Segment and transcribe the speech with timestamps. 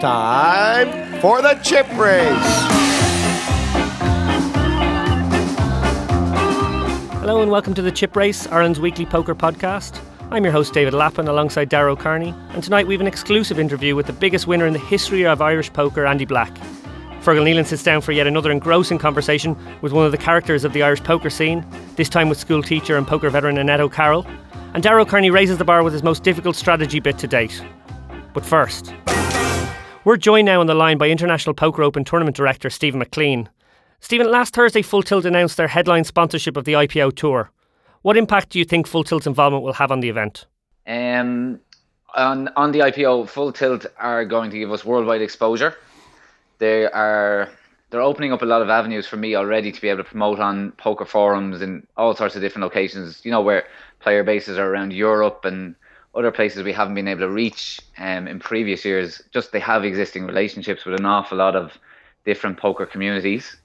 [0.00, 2.28] Time for the chip race.
[7.20, 9.98] Hello and welcome to the Chip Race, Ireland's weekly poker podcast.
[10.30, 13.96] I'm your host David Lappin alongside Dara O'Kearney, and tonight we have an exclusive interview
[13.96, 16.54] with the biggest winner in the history of Irish poker, Andy Black.
[17.22, 20.74] Fergal Nealon sits down for yet another engrossing conversation with one of the characters of
[20.74, 21.64] the Irish poker scene,
[21.96, 24.26] this time with school teacher and poker veteran Annette O'Carroll.
[24.74, 27.64] And Dara O'Kearney raises the bar with his most difficult strategy bit to date.
[28.34, 28.92] But first,
[30.06, 33.50] we're joined now on the line by International Poker Open Tournament Director Stephen McLean.
[34.00, 37.50] Stephen, last Thursday, Full Tilt announced their headline sponsorship of the IPO Tour.
[38.00, 40.46] What impact do you think Full Tilt's involvement will have on the event?
[40.86, 41.60] Um,
[42.14, 45.76] on on the IPO, Full Tilt are going to give us worldwide exposure
[46.58, 47.48] they are
[47.90, 50.40] they're opening up a lot of avenues for me already to be able to promote
[50.40, 53.24] on poker forums in all sorts of different locations.
[53.24, 53.64] You know where
[54.00, 55.76] player bases are around Europe and
[56.16, 59.22] other places we haven't been able to reach um, in previous years.
[59.32, 61.72] Just they have existing relationships with an awful lot of
[62.24, 63.56] different poker communities.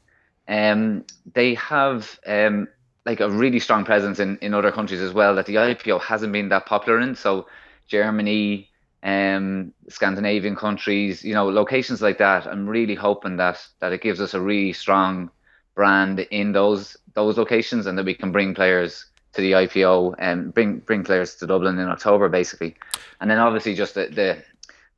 [0.47, 2.67] Um, they have um,
[3.05, 6.33] like a really strong presence in, in other countries as well that the IPO hasn't
[6.33, 7.15] been that popular in.
[7.15, 7.47] So
[7.87, 8.69] Germany,
[9.03, 12.45] um, Scandinavian countries, you know, locations like that.
[12.47, 15.31] I'm really hoping that that it gives us a really strong
[15.73, 20.53] brand in those those locations, and that we can bring players to the IPO and
[20.53, 22.75] bring bring players to Dublin in October, basically.
[23.19, 24.43] And then obviously just the the,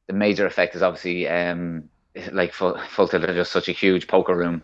[0.07, 1.89] the major effect is obviously um,
[2.31, 4.63] like full tilt just such a huge poker room.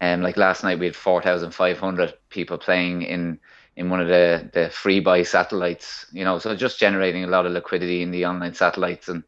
[0.00, 3.40] And um, like last night we had four thousand five hundred people playing in
[3.78, 7.46] in one of the the free buy satellites you know so just generating a lot
[7.46, 9.22] of liquidity in the online satellites and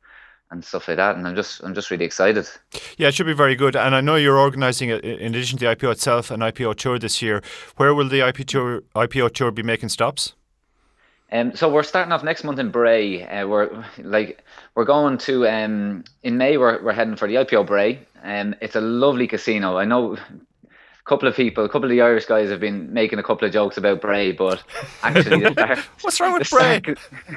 [0.50, 2.48] and stuff like that and i'm just i'm just really excited
[2.96, 5.76] yeah it should be very good and i know you're organizing in addition to the
[5.76, 7.42] ipo itself an ipo tour this year
[7.76, 10.34] where will the ipo tour ipo tour be making stops
[11.32, 13.24] um, so we're starting off next month in Bray.
[13.24, 14.42] Uh, we're like
[14.74, 16.56] we're going to um, in May.
[16.56, 18.00] We're, we're heading for the IPO Bray.
[18.24, 19.76] Um, it's a lovely casino.
[19.76, 20.16] I know
[21.04, 23.52] couple of people, a couple of the Irish guys have been making a couple of
[23.52, 24.62] jokes about Bray, but
[25.02, 25.44] actually,
[26.02, 26.82] what's wrong with Bray?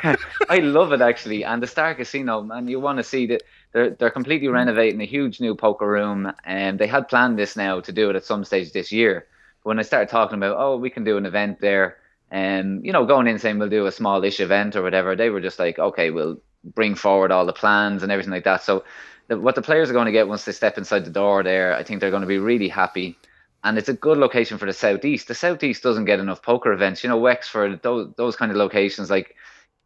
[0.49, 3.91] I love it actually, and the Star Casino, man, you want to see that they're
[3.91, 7.91] they're completely renovating a huge new poker room, and they had planned this now to
[7.91, 9.25] do it at some stage this year.
[9.63, 11.97] But when I started talking about, oh, we can do an event there,
[12.31, 15.29] and um, you know, going in saying we'll do a small-ish event or whatever, they
[15.29, 18.63] were just like, okay, we'll bring forward all the plans and everything like that.
[18.63, 18.83] So.
[19.29, 21.73] The, what the players are going to get once they step inside the door there,
[21.73, 23.17] I think they're going to be really happy
[23.63, 25.28] and it's a good location for the southeast.
[25.28, 27.03] The southeast doesn't get enough poker events.
[27.03, 29.35] You know, Wexford, those those kind of locations, like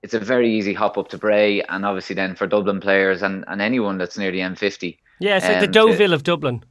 [0.04, 3.46] it's a very easy hop up to Bray, and obviously then for Dublin players and,
[3.48, 4.98] and anyone that's near the M50.
[5.20, 6.64] Yeah, so um, the Deauville to, of Dublin.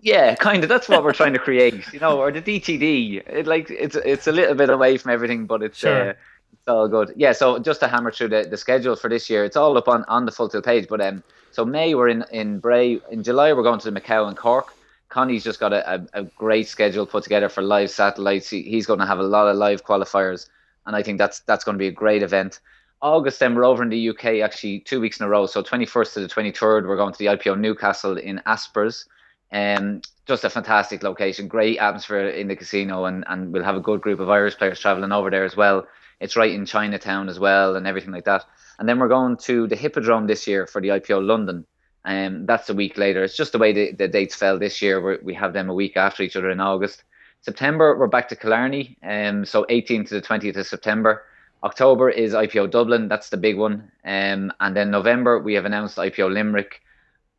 [0.00, 0.68] Yeah, kind of.
[0.68, 3.26] That's what we're trying to create, you know, or the DTD.
[3.26, 6.10] It like it's it's a little bit away from everything, but it's sure.
[6.10, 6.14] uh,
[6.52, 7.12] it's all good.
[7.16, 7.32] Yeah.
[7.32, 10.04] So just to hammer through the, the schedule for this year, it's all up on,
[10.04, 10.86] on the full tilt page.
[10.88, 13.00] But um, so May we're in in Bray.
[13.10, 14.72] In July we're going to the Macau and Cork.
[15.08, 18.50] Connie's just got a, a, a, great schedule put together for live satellites.
[18.50, 20.48] He, he's going to have a lot of live qualifiers,
[20.86, 22.60] and I think that's that's going to be a great event.
[23.00, 25.46] August, then we're over in the UK actually two weeks in a row.
[25.46, 29.06] So 21st to the 23rd, we're going to the IPO Newcastle in Aspers.
[29.52, 33.80] Um, just a fantastic location, great atmosphere in the casino, and, and we'll have a
[33.80, 35.86] good group of Irish players travelling over there as well.
[36.20, 38.44] It's right in Chinatown as well, and everything like that.
[38.78, 41.66] And then we're going to the Hippodrome this year for the IPO London.
[42.08, 43.22] Um, that's a week later.
[43.22, 44.98] It's just the way the, the dates fell this year.
[44.98, 47.04] We're, we have them a week after each other in August.
[47.42, 48.96] September, we're back to Killarney.
[49.02, 51.24] Um, so 18th to the 20th of September.
[51.62, 53.08] October is IPO Dublin.
[53.08, 53.92] That's the big one.
[54.06, 56.80] Um, and then November, we have announced IPO Limerick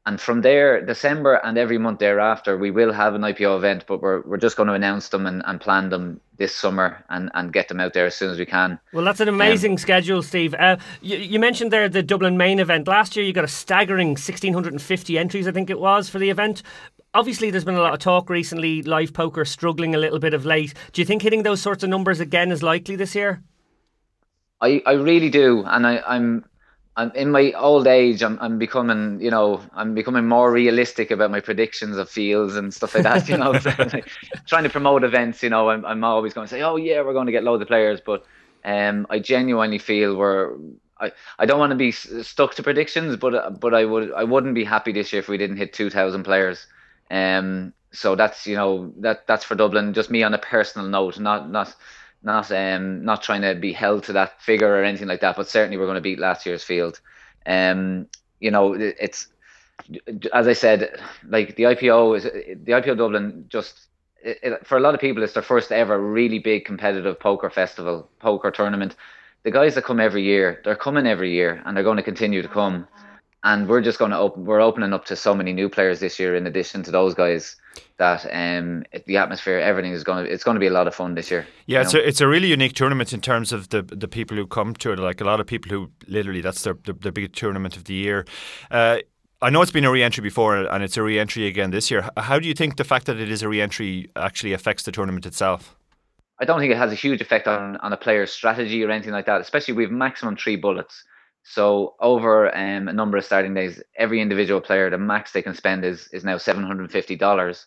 [0.10, 4.02] and from there, December and every month thereafter, we will have an IPO event, but
[4.02, 7.54] we're, we're just going to announce them and, and plan them this summer and, and
[7.54, 8.80] get them out there as soon as we can.
[8.92, 10.56] Well, that's an amazing um, schedule, Steve.
[10.56, 12.88] Uh, you, you mentioned there the Dublin main event.
[12.88, 16.64] Last year, you got a staggering 1,650 entries, I think it was, for the event.
[17.14, 20.44] Obviously, there's been a lot of talk recently, live poker struggling a little bit of
[20.44, 20.74] late.
[20.92, 23.44] Do you think hitting those sorts of numbers again is likely this year?
[24.60, 26.46] I, I really do, and I, I'm
[27.00, 28.22] I'm in my old age.
[28.22, 32.74] I'm I'm becoming you know I'm becoming more realistic about my predictions of fields and
[32.74, 33.30] stuff like that.
[33.30, 33.54] You know,
[34.46, 35.42] trying to promote events.
[35.42, 37.62] You know, I'm I'm always going to say, oh yeah, we're going to get loads
[37.62, 38.26] of players, but
[38.66, 40.58] um, I genuinely feel we're.
[41.00, 44.54] I, I don't want to be stuck to predictions, but but I would I wouldn't
[44.54, 46.68] be happy this year if we didn't hit two thousand players.
[47.10, 49.94] Um, so that's you know that that's for Dublin.
[49.94, 51.74] Just me on a personal note, not not
[52.24, 55.48] not um not trying to be held to that figure or anything like that, but
[55.50, 57.00] certainly we're going to beat last year's field.
[57.46, 58.08] Um,
[58.40, 59.28] you know, it's
[60.34, 63.88] as I said, like the IPO is the IPO Dublin just
[64.24, 67.50] it, it, for a lot of people it's their first ever really big competitive poker
[67.50, 68.96] festival, poker tournament.
[69.44, 72.42] The guys that come every year, they're coming every year and they're going to continue
[72.42, 72.88] to come.
[73.44, 74.46] and we're just going to open.
[74.46, 77.56] We're opening up to so many new players this year, in addition to those guys.
[77.98, 80.32] That um, the atmosphere, everything is going to.
[80.32, 81.46] It's going to be a lot of fun this year.
[81.66, 84.48] Yeah, it's a, it's a really unique tournament in terms of the the people who
[84.48, 85.00] come to it.
[85.00, 87.94] Like a lot of people who literally that's their the, the big tournament of the
[87.94, 88.26] year.
[88.72, 89.00] Uh,
[89.42, 92.10] I know it's been a re-entry before, and it's a re-entry again this year.
[92.18, 95.26] How do you think the fact that it is a re-entry actually affects the tournament
[95.26, 95.78] itself?
[96.40, 99.14] I don't think it has a huge effect on on a player's strategy or anything
[99.14, 99.42] like that.
[99.42, 101.04] Especially we have maximum three bullets.
[101.44, 105.56] So over um, a number of starting days, every individual player, the max they can
[105.56, 107.66] spend is is now seven hundred and fifty dollars.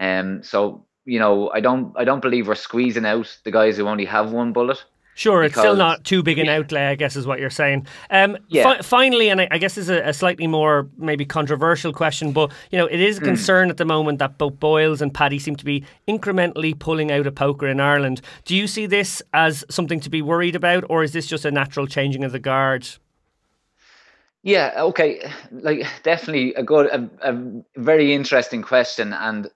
[0.00, 3.88] Um, so you know, I don't I don't believe we're squeezing out the guys who
[3.88, 4.84] only have one bullet.
[5.18, 6.58] Sure, it's still not too big an yeah.
[6.58, 7.88] outlay, I guess, is what you're saying.
[8.08, 8.62] Um, yeah.
[8.62, 12.30] Fi- finally, and I, I guess this is a, a, slightly more maybe controversial question,
[12.30, 13.26] but you know, it is a hmm.
[13.26, 13.70] concern mm.
[13.72, 17.34] at the moment that both Boyles and Paddy seem to be incrementally pulling out of
[17.34, 18.20] poker in Ireland.
[18.44, 21.50] Do you see this as something to be worried about, or is this just a
[21.50, 22.88] natural changing of the guard?
[24.42, 29.50] Yeah, okay, like definitely a good, a, a very interesting question, and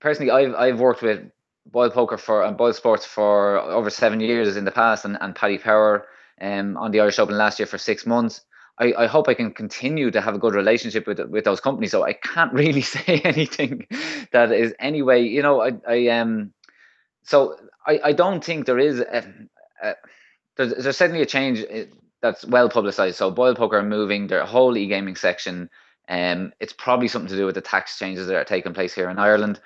[0.00, 1.30] personally, I've I've worked with
[1.66, 5.34] Boyle Poker for and Boyle Sports for over seven years in the past, and, and
[5.36, 6.06] Paddy Power
[6.40, 8.42] um, on the Irish Open last year for six months.
[8.78, 11.90] I, I hope I can continue to have a good relationship with with those companies.
[11.92, 13.86] So I can't really say anything
[14.32, 15.22] that is anyway.
[15.24, 16.52] You know, I I um,
[17.24, 17.56] so
[17.86, 19.24] I I don't think there is a,
[19.82, 19.94] a
[20.56, 21.86] there's there's certainly a change eh,
[22.22, 23.16] that's well publicized.
[23.16, 25.70] So Boyle Poker are moving their whole e gaming section.
[26.08, 29.08] Um, it's probably something to do with the tax changes that are taking place here
[29.08, 29.60] in Ireland.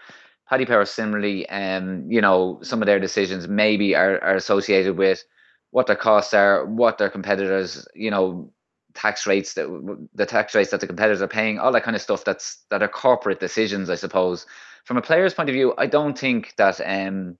[0.48, 5.24] Paddy Power similarly, um, you know, some of their decisions maybe are, are associated with
[5.70, 8.52] what their costs are, what their competitors, you know,
[8.94, 9.66] tax rates that
[10.14, 12.24] the tax rates that the competitors are paying, all that kind of stuff.
[12.24, 14.46] That's that are corporate decisions, I suppose.
[14.84, 17.38] From a player's point of view, I don't think that um,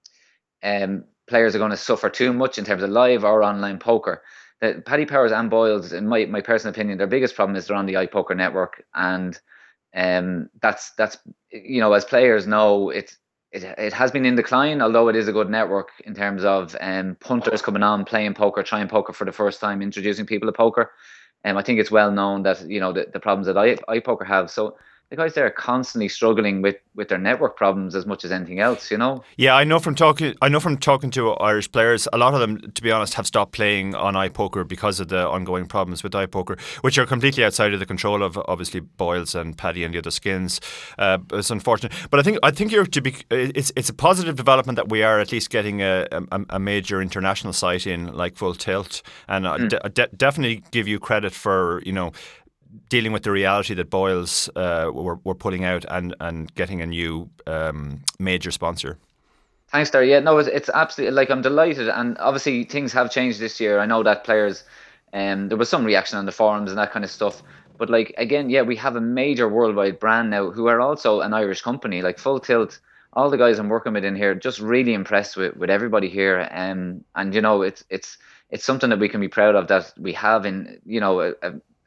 [0.63, 4.23] um, players are going to suffer too much in terms of live or online poker.
[4.61, 7.75] That Paddy Powers and Boyles, in my, my personal opinion, their biggest problem is they're
[7.75, 9.39] on the iPoker network and
[9.95, 11.17] um, that's that's
[11.51, 13.15] you know as players know it,
[13.51, 16.75] it it has been in decline, although it is a good network in terms of
[16.81, 20.51] um, punters coming on, playing poker, trying poker for the first time, introducing people to
[20.51, 20.91] poker.
[21.45, 24.25] Um, I think it's well known that you know the, the problems that I, iPoker
[24.27, 24.51] have.
[24.51, 24.77] So
[25.09, 28.59] the guys there are constantly struggling with with their network problems as much as anything
[28.59, 29.23] else you know?
[29.37, 32.39] Yeah i know from talking i know from talking to irish players a lot of
[32.39, 36.13] them to be honest have stopped playing on ipoker because of the ongoing problems with
[36.13, 39.99] ipoker which are completely outside of the control of obviously boyles and paddy and the
[39.99, 40.59] other skins.
[40.97, 41.93] Uh, it's unfortunate.
[42.09, 45.03] But i think i think you're to be it's it's a positive development that we
[45.03, 49.01] are at least getting a, a, a major international site in like full tilt.
[49.27, 49.69] And mm.
[49.69, 52.11] de- de- definitely give you credit for you know
[52.89, 56.85] dealing with the reality that Boyles uh, were, were pulling out and, and getting a
[56.85, 58.97] new um, major sponsor.
[59.69, 60.11] Thanks, Derry.
[60.11, 63.79] Yeah, no, it's, it's absolutely like I'm delighted, and obviously things have changed this year.
[63.79, 64.63] I know that players,
[65.13, 67.41] um, there was some reaction on the forums and that kind of stuff.
[67.77, 71.33] But like again, yeah, we have a major worldwide brand now who are also an
[71.33, 72.79] Irish company, like Full Tilt.
[73.13, 76.47] All the guys I'm working with in here, just really impressed with, with everybody here.
[76.51, 78.17] Um, and you know, it's it's
[78.49, 81.33] it's something that we can be proud of that we have in you know a,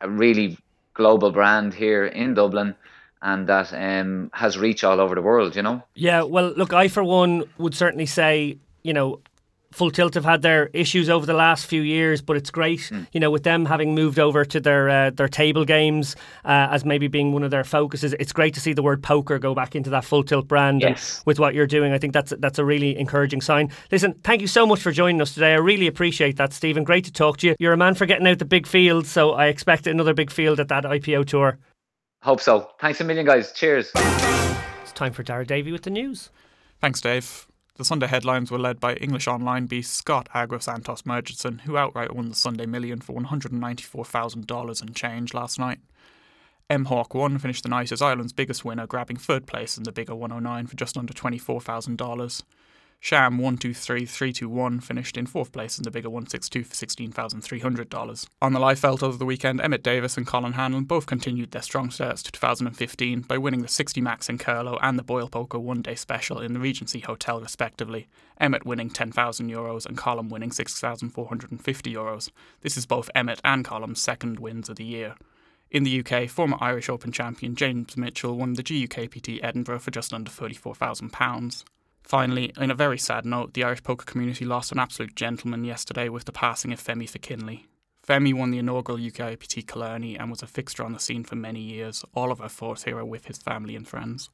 [0.00, 0.58] a really
[0.98, 2.74] global brand here in Dublin
[3.22, 5.82] and that um, has reach all over the world, you know?
[5.94, 9.20] Yeah, well, look, I for one would certainly say, you know,
[9.72, 13.06] Full Tilt have had their issues over the last few years, but it's great, mm.
[13.12, 16.16] you know, with them having moved over to their uh, their table games
[16.46, 18.14] uh, as maybe being one of their focuses.
[18.14, 20.80] It's great to see the word poker go back into that Full Tilt brand.
[20.80, 21.22] Yes.
[21.26, 23.70] with what you're doing, I think that's that's a really encouraging sign.
[23.92, 25.52] Listen, thank you so much for joining us today.
[25.52, 26.84] I really appreciate that, Stephen.
[26.84, 27.56] Great to talk to you.
[27.58, 30.60] You're a man for getting out the big field, so I expect another big field
[30.60, 31.58] at that IPO tour.
[32.22, 32.70] Hope so.
[32.80, 33.52] Thanks a million, guys.
[33.52, 33.92] Cheers.
[33.94, 36.30] It's time for Dara Davy with the news.
[36.80, 37.47] Thanks, Dave.
[37.78, 42.12] The Sunday headlines were led by English online beast Scott Agro Santos Margereson, who outright
[42.12, 45.78] won the Sunday Million for $194,000 and change last night.
[46.68, 49.92] M Hawk 1 finished the night as Ireland's biggest winner, grabbing third place in the
[49.92, 52.42] bigger 109 for just under $24,000.
[53.00, 58.26] Sham 123321 finished in fourth place in the bigger 162 for $16,300.
[58.42, 61.62] On the live felt over the weekend, Emmett Davis and Colin Hanlon both continued their
[61.62, 65.60] strong starts to 2015 by winning the 60 Max in Carlow and the Boyle Poker
[65.60, 68.08] one day special in the Regency Hotel, respectively.
[68.40, 72.30] Emmett winning 10,000 euros and Colin winning 6,450 euros.
[72.62, 75.14] This is both Emmett and Colin's second wins of the year.
[75.70, 80.12] In the UK, former Irish Open champion James Mitchell won the GUKPT Edinburgh for just
[80.12, 81.64] under £34,000.
[82.08, 86.08] Finally, in a very sad note, the Irish poker community lost an absolute gentleman yesterday
[86.08, 87.66] with the passing of Femi Fakinlede.
[88.02, 91.60] Femi won the inaugural UKIPT Killarney and was a fixture on the scene for many
[91.60, 92.06] years.
[92.14, 94.30] All of our thoughts here are with his family and friends.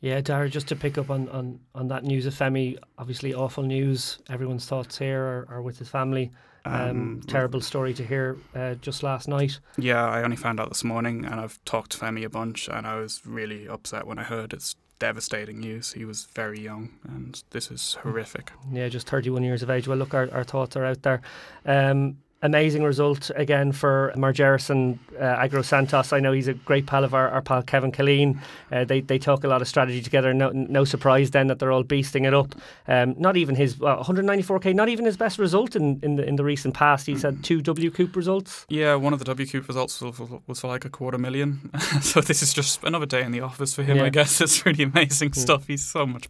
[0.00, 3.62] Yeah, Dara, just to pick up on, on, on that news of Femi, obviously awful
[3.62, 4.18] news.
[4.30, 6.30] Everyone's thoughts here are, are with his family.
[6.64, 9.60] Um, terrible story to hear uh, just last night.
[9.76, 12.86] Yeah, I only found out this morning, and I've talked to Femi a bunch, and
[12.86, 15.92] I was really upset when I heard it's devastating news.
[15.92, 18.52] He was very young, and this is horrific.
[18.72, 19.88] Yeah, just 31 years of age.
[19.88, 21.20] Well, look, our, our thoughts are out there.
[21.64, 26.12] Um, amazing result again for Margereson uh, Agro Santos.
[26.12, 28.38] I know he's a great pal of our, our pal Kevin Killeen.
[28.70, 30.34] Uh, they they talk a lot of strategy together.
[30.34, 32.54] No, no surprise then that they're all beasting it up.
[32.88, 36.36] Um, not even his uh, 194k, not even his best result in, in the in
[36.36, 37.06] the recent past.
[37.06, 38.66] He's had two W WCOOP results.
[38.68, 41.70] Yeah, one of the W WCOOP results was, was for like a quarter million.
[42.00, 43.98] so this is just another day in the office for him.
[43.98, 44.04] Yeah.
[44.04, 45.42] I guess it's really amazing yeah.
[45.42, 45.66] stuff.
[45.66, 46.28] He's so much,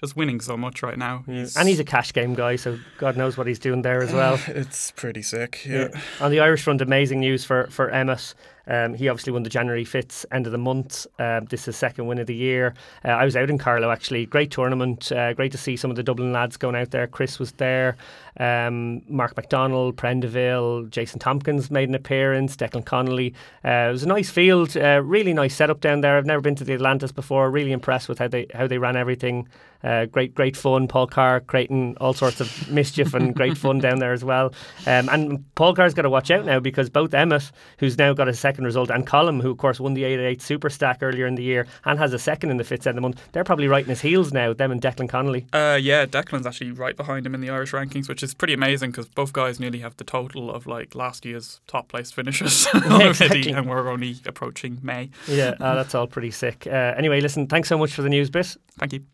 [0.00, 1.24] just winning so much right now.
[1.26, 4.12] He's, and he's a cash game guy, so God knows what he's doing there as
[4.12, 4.38] well.
[4.48, 5.45] it's pretty sick.
[5.64, 5.88] Yeah.
[5.92, 6.00] yeah.
[6.20, 8.34] On the Irish front, amazing news for for Emmet.
[8.68, 11.06] Um, he obviously won the January Fitz end of the month.
[11.18, 12.74] Uh, this is second win of the year.
[13.04, 14.26] Uh, I was out in Carlow actually.
[14.26, 15.10] Great tournament.
[15.12, 17.06] Uh, great to see some of the Dublin lads going out there.
[17.06, 17.96] Chris was there.
[18.38, 22.56] Um, Mark McDonald, Prendeville, Jason Tompkins made an appearance.
[22.56, 23.34] Declan Connolly.
[23.64, 24.76] Uh, it was a nice field.
[24.76, 26.16] Uh, really nice setup down there.
[26.18, 27.50] I've never been to the Atlantis before.
[27.50, 29.48] Really impressed with how they how they ran everything.
[29.84, 30.88] Uh, great, great fun.
[30.88, 34.52] Paul Carr creating all sorts of mischief and great fun down there as well.
[34.86, 38.28] Um, and Paul Carr's got to watch out now because both Emmet, who's now got
[38.28, 41.34] a second result, and Colm, who of course won the 888 Super Stack earlier in
[41.34, 43.68] the year and has a second in the Fitz end of the month, they're probably
[43.68, 45.46] right in his heels now, them and Declan Connolly.
[45.52, 48.90] Uh, yeah, Declan's actually right behind him in the Irish rankings, which is pretty amazing
[48.90, 53.08] because both guys nearly have the total of like last year's top place finishers already,
[53.08, 53.52] exactly.
[53.52, 55.10] and we're only approaching May.
[55.28, 56.66] Yeah, uh, that's all pretty sick.
[56.66, 58.56] Uh, anyway, listen, thanks so much for the news bit.
[58.78, 59.04] Thank you.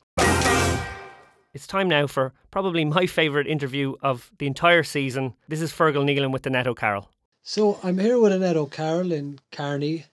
[1.55, 5.35] It's time now for probably my favourite interview of the entire season.
[5.49, 7.11] This is Fergal Nealon with Annette O'Carroll.
[7.45, 10.07] So I'm here with Annette O'Carroll in Carney,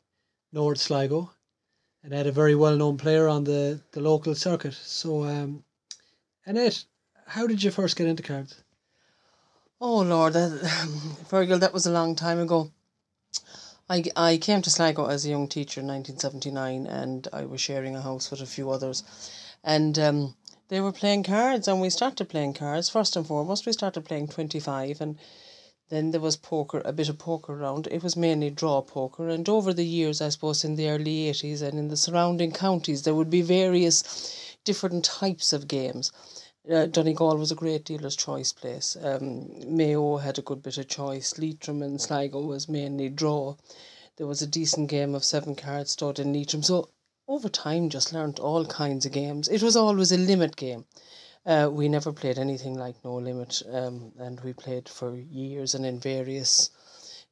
[0.51, 1.29] North Sligo.
[2.01, 4.73] Annette, a very well known player on the, the local circuit.
[4.73, 5.63] So, um,
[6.47, 6.85] Annette,
[7.27, 8.63] how did you first get into cards?
[9.79, 10.49] Oh, Lord, that,
[11.59, 12.71] that was a long time ago.
[13.87, 17.95] I, I came to Sligo as a young teacher in 1979 and I was sharing
[17.95, 19.03] a house with a few others.
[19.63, 20.35] And um,
[20.69, 22.89] they were playing cards and we started playing cards.
[22.89, 25.19] First and foremost, we started playing 25 and
[25.89, 27.87] then there was poker, a bit of poker around.
[27.87, 29.27] It was mainly draw poker.
[29.27, 33.01] And over the years, I suppose in the early 80s and in the surrounding counties,
[33.01, 36.11] there would be various different types of games.
[36.71, 38.95] Uh, Donegal was a great dealer's choice place.
[39.01, 41.39] Um, Mayo had a good bit of choice.
[41.39, 43.55] Leitrim and Sligo was mainly draw.
[44.17, 46.61] There was a decent game of seven cards stud in Leitrim.
[46.61, 46.89] So
[47.27, 49.47] over time just learnt all kinds of games.
[49.47, 50.85] It was always a limit game.
[51.49, 55.83] Uh, we never played anything like No Limit, um, and we played for years and
[55.83, 56.69] in various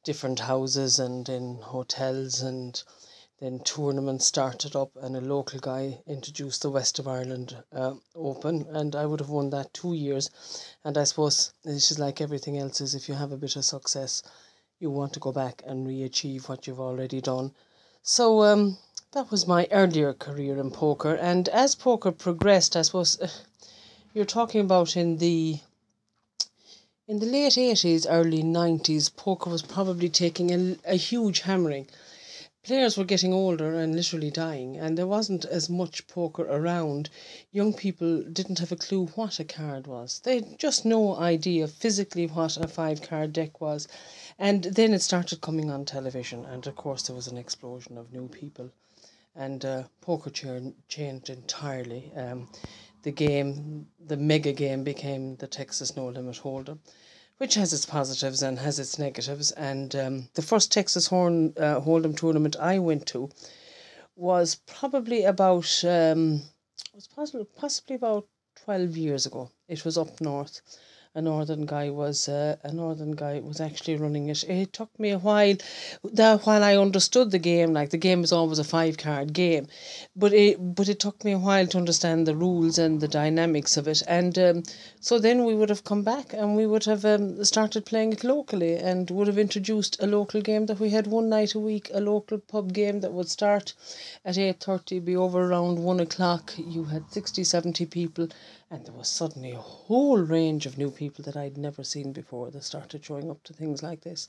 [0.02, 2.82] different houses and in hotels, and
[3.38, 8.66] then tournaments started up, and a local guy introduced the West of Ireland uh, Open,
[8.70, 10.30] and I would have won that two years.
[10.82, 13.64] And I suppose this is like everything else: is if you have a bit of
[13.64, 14.24] success,
[14.80, 17.52] you want to go back and re-achieve what you've already done.
[18.02, 18.78] So um,
[19.12, 21.14] that was my earlier career in poker.
[21.14, 23.28] And as poker progressed, I suppose uh,
[24.14, 25.60] you're talking about in the
[27.06, 31.86] in the late 80s, early 90s, poker was probably taking a, a huge hammering.
[32.62, 37.08] Players were getting older and literally dying, and there wasn't as much poker around.
[37.50, 40.20] Young people didn't have a clue what a card was.
[40.20, 43.88] They had just no idea physically what a five card deck was.
[44.38, 48.12] And then it started coming on television, and of course, there was an explosion of
[48.12, 48.70] new people
[49.38, 50.30] and uh, poker
[50.88, 52.10] changed entirely.
[52.16, 52.48] Um,
[53.02, 56.78] the game, the mega game, became the Texas No Limit Hold'em,
[57.38, 59.52] which has its positives and has its negatives.
[59.52, 63.30] And um, the first Texas Horn uh, Hold'em tournament I went to
[64.16, 66.42] was probably about um,
[66.94, 68.26] was possibly possibly about
[68.64, 69.50] twelve years ago.
[69.68, 70.60] It was up north
[71.14, 74.44] a northern guy was uh, a northern guy was actually running it.
[74.44, 75.56] It took me a while
[76.04, 79.66] that while I understood the game, like the game is always a five card game,
[80.16, 83.76] but it but it took me a while to understand the rules and the dynamics
[83.76, 84.02] of it.
[84.06, 84.62] And um,
[85.00, 88.24] so then we would have come back and we would have um, started playing it
[88.24, 91.90] locally and would have introduced a local game that we had one night a week,
[91.94, 93.74] a local pub game that would start
[94.24, 96.52] at eight thirty, be over around one o'clock.
[96.56, 98.28] You had 60, 70 people
[98.70, 102.50] and there was suddenly a whole range of new people that I'd never seen before
[102.50, 104.26] that started showing up to things like this.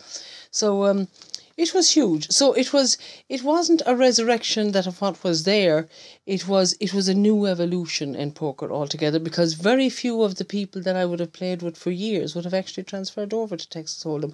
[0.50, 1.10] So um,
[1.58, 2.30] it was huge.
[2.32, 5.90] So it was it wasn't a resurrection that of what was there.
[6.26, 10.46] It was it was a new evolution in poker altogether because very few of the
[10.46, 13.70] people that I would have played with for years would have actually transferred over to
[13.70, 14.34] Texas Hold'em.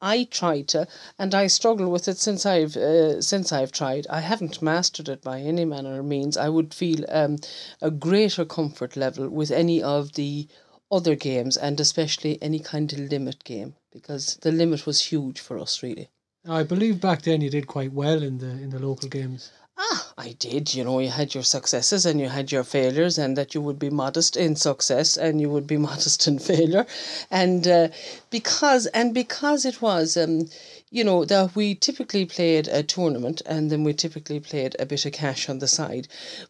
[0.00, 0.86] I tried to,
[1.18, 4.06] and I struggle with it since I've uh, since I've tried.
[4.08, 6.36] I haven't mastered it by any manner means.
[6.36, 7.38] I would feel um,
[7.80, 10.48] a greater comfort level with any of the
[10.90, 15.58] other games, and especially any kind of limit game, because the limit was huge for
[15.58, 16.10] us, really.
[16.48, 19.50] I believe back then you did quite well in the in the local games.
[19.78, 20.74] Ah, I did.
[20.74, 23.78] You know, you had your successes and you had your failures, and that you would
[23.78, 26.86] be modest in success and you would be modest in failure,
[27.30, 27.88] and uh,
[28.28, 30.50] because and because it was, um,
[30.90, 35.06] you know, that we typically played a tournament and then we typically played a bit
[35.06, 36.06] of cash on the side,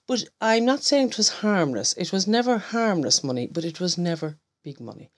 [0.09, 1.93] but I'm not saying it was harmless.
[1.93, 5.11] It was never harmless money, but it was never big money.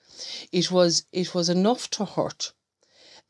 [0.53, 2.53] It was it was enough to hurt.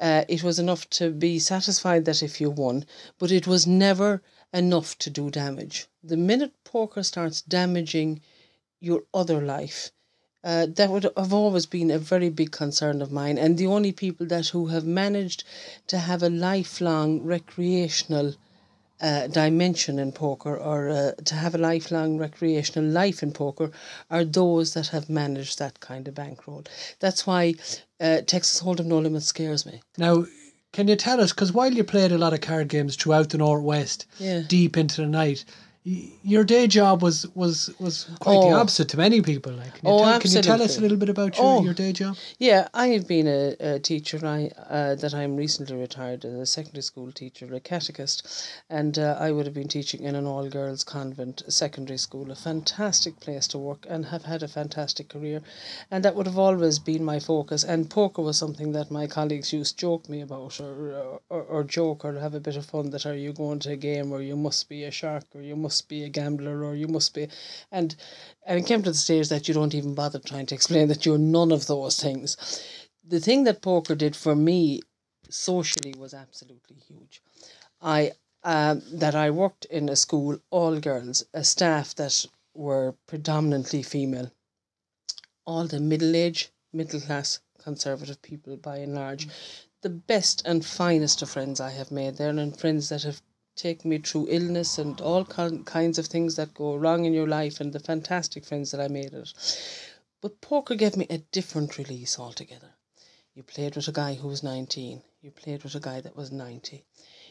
[0.00, 2.84] Uh, it was enough to be satisfied that if you won,
[3.18, 5.86] but it was never enough to do damage.
[6.02, 8.20] The minute poker starts damaging
[8.80, 9.90] your other life,
[10.44, 13.38] uh, that would have always been a very big concern of mine.
[13.38, 15.44] And the only people that who have managed
[15.88, 18.34] to have a lifelong recreational
[19.00, 23.70] uh, dimension in poker or uh, to have a lifelong recreational life in poker
[24.10, 26.64] are those that have managed that kind of bankroll.
[26.98, 27.54] That's why
[28.00, 29.82] uh, Texas Hold'em No Limit scares me.
[29.96, 30.26] Now,
[30.78, 31.32] can you tell us?
[31.32, 34.42] Because while you played a lot of card games throughout the northwest, Yeah.
[34.46, 35.44] deep into the night,
[35.84, 38.60] your day job was was was quite the Oh.
[38.60, 39.52] opposite to many people.
[39.52, 41.62] Like, can you, Oh, tell, can you tell us a little bit about your, Oh.
[41.62, 42.16] your day job?
[42.38, 44.18] Yeah, I have been a, a teacher.
[44.26, 48.26] I uh, that I'm recently retired as a secondary school teacher, a catechist,
[48.68, 52.34] and uh, I would have been teaching in an all girls convent secondary school, a
[52.34, 55.40] fantastic place to work, and have had a fantastic career,
[55.90, 57.64] and that would have always been my focus.
[57.64, 61.64] And poker was something that my colleagues used to joke me about, or or, or
[61.64, 62.90] joke, or have a bit of fun.
[62.90, 65.56] That are you going to a game where you must be a shark, or you
[65.56, 67.28] must be a gambler, or you must be,
[67.70, 67.94] and
[68.46, 71.04] and it came to the stage that you don't even bother trying to explain that
[71.04, 72.36] you're none of those things.
[73.04, 74.80] The thing that poker did for me
[75.30, 77.22] socially was absolutely huge.
[77.80, 78.12] I
[78.44, 84.30] um, that I worked in a school all girls, a staff that were predominantly female,
[85.44, 89.28] all the middle age, middle class, conservative people by and large,
[89.82, 93.22] the best and finest of friends I have made there, and friends that have
[93.58, 97.28] taken me through illness and all kin- kinds of things that go wrong in your
[97.28, 99.34] life, and the fantastic friends that I made it.
[100.20, 102.74] But poker gave me a different release altogether.
[103.34, 105.02] You played with a guy who was 19.
[105.20, 106.84] You played with a guy that was 90.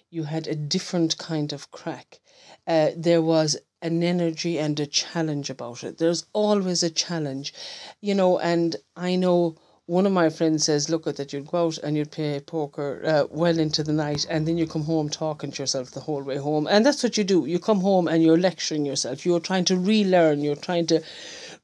[0.10, 2.20] You had a different kind of crack.
[2.66, 5.98] Uh, there was an energy and a challenge about it.
[5.98, 7.54] There's always a challenge,
[8.00, 11.68] you know, and I know one of my friends says, look at that, you'd go
[11.68, 15.10] out and you'd play poker uh, well into the night and then you come home
[15.10, 16.68] talking to yourself the whole way home.
[16.70, 17.46] And that's what you do.
[17.46, 19.26] You come home and you're lecturing yourself.
[19.26, 20.42] You're trying to relearn.
[20.42, 21.02] You're trying to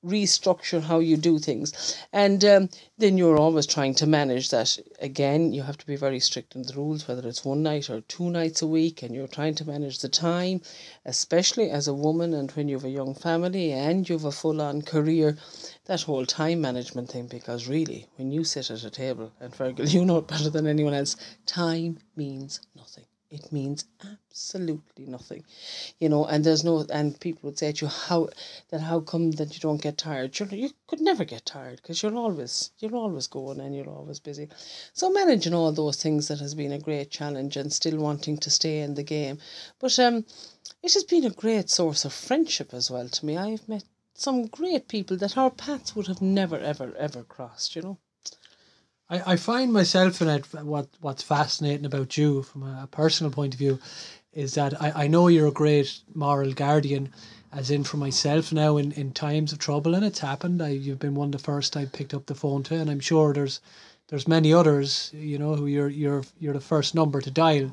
[0.04, 1.98] restructure how you do things.
[2.12, 4.78] And um, then you're always trying to manage that.
[5.00, 8.02] Again, you have to be very strict in the rules, whether it's one night or
[8.02, 10.62] two nights a week, and you're trying to manage the time,
[11.06, 14.32] especially as a woman and when you have a young family and you have a
[14.32, 15.38] full on career.
[15.86, 19.92] That whole time management thing, because really, when you sit at a table, and Fergal,
[19.94, 23.06] you know it better than anyone else, time means nothing.
[23.34, 25.44] It means absolutely nothing,
[26.00, 26.24] you know.
[26.26, 28.30] And there's no, and people would say to you, "How
[28.70, 28.82] that?
[28.82, 30.40] How come that you don't get tired?
[30.40, 34.20] You you could never get tired because you're always you're always going and you're always
[34.20, 34.50] busy."
[34.94, 38.52] So managing all those things that has been a great challenge, and still wanting to
[38.52, 39.40] stay in the game,
[39.80, 40.26] but um,
[40.84, 43.36] it has been a great source of friendship as well to me.
[43.36, 47.76] I've met some great people that our paths would have never ever ever crossed.
[47.76, 47.98] You know.
[49.10, 50.46] I, I find myself in it.
[50.54, 53.80] What What's fascinating about you from a personal point of view
[54.34, 57.12] is that I, I know you're a great moral guardian,
[57.52, 60.62] as in for myself now in, in times of trouble, and it's happened.
[60.62, 63.00] I you've been one of the first I've picked up the phone to, and I'm
[63.00, 63.60] sure there's
[64.08, 67.72] there's many others, you know, who you're you're you're the first number to dial.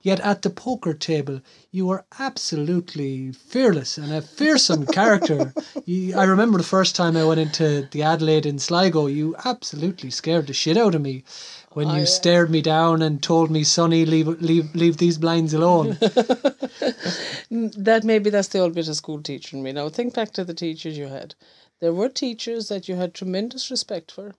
[0.00, 1.40] Yet at the poker table,
[1.72, 5.52] you were absolutely fearless and a fearsome character.
[5.84, 10.10] You, I remember the first time I went into the Adelaide in Sligo, you absolutely
[10.10, 11.24] scared the shit out of me
[11.72, 15.54] when oh, you stared me down and told me, "Sonny, leave leave leave these blinds
[15.54, 19.72] alone." that maybe that's the old bit of school teacher in me.
[19.72, 21.34] Now think back to the teachers you had.
[21.80, 24.34] There were teachers that you had tremendous respect for,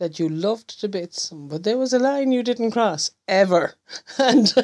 [0.00, 3.74] that you loved to bits, but there was a line you didn't cross ever.
[4.18, 4.52] And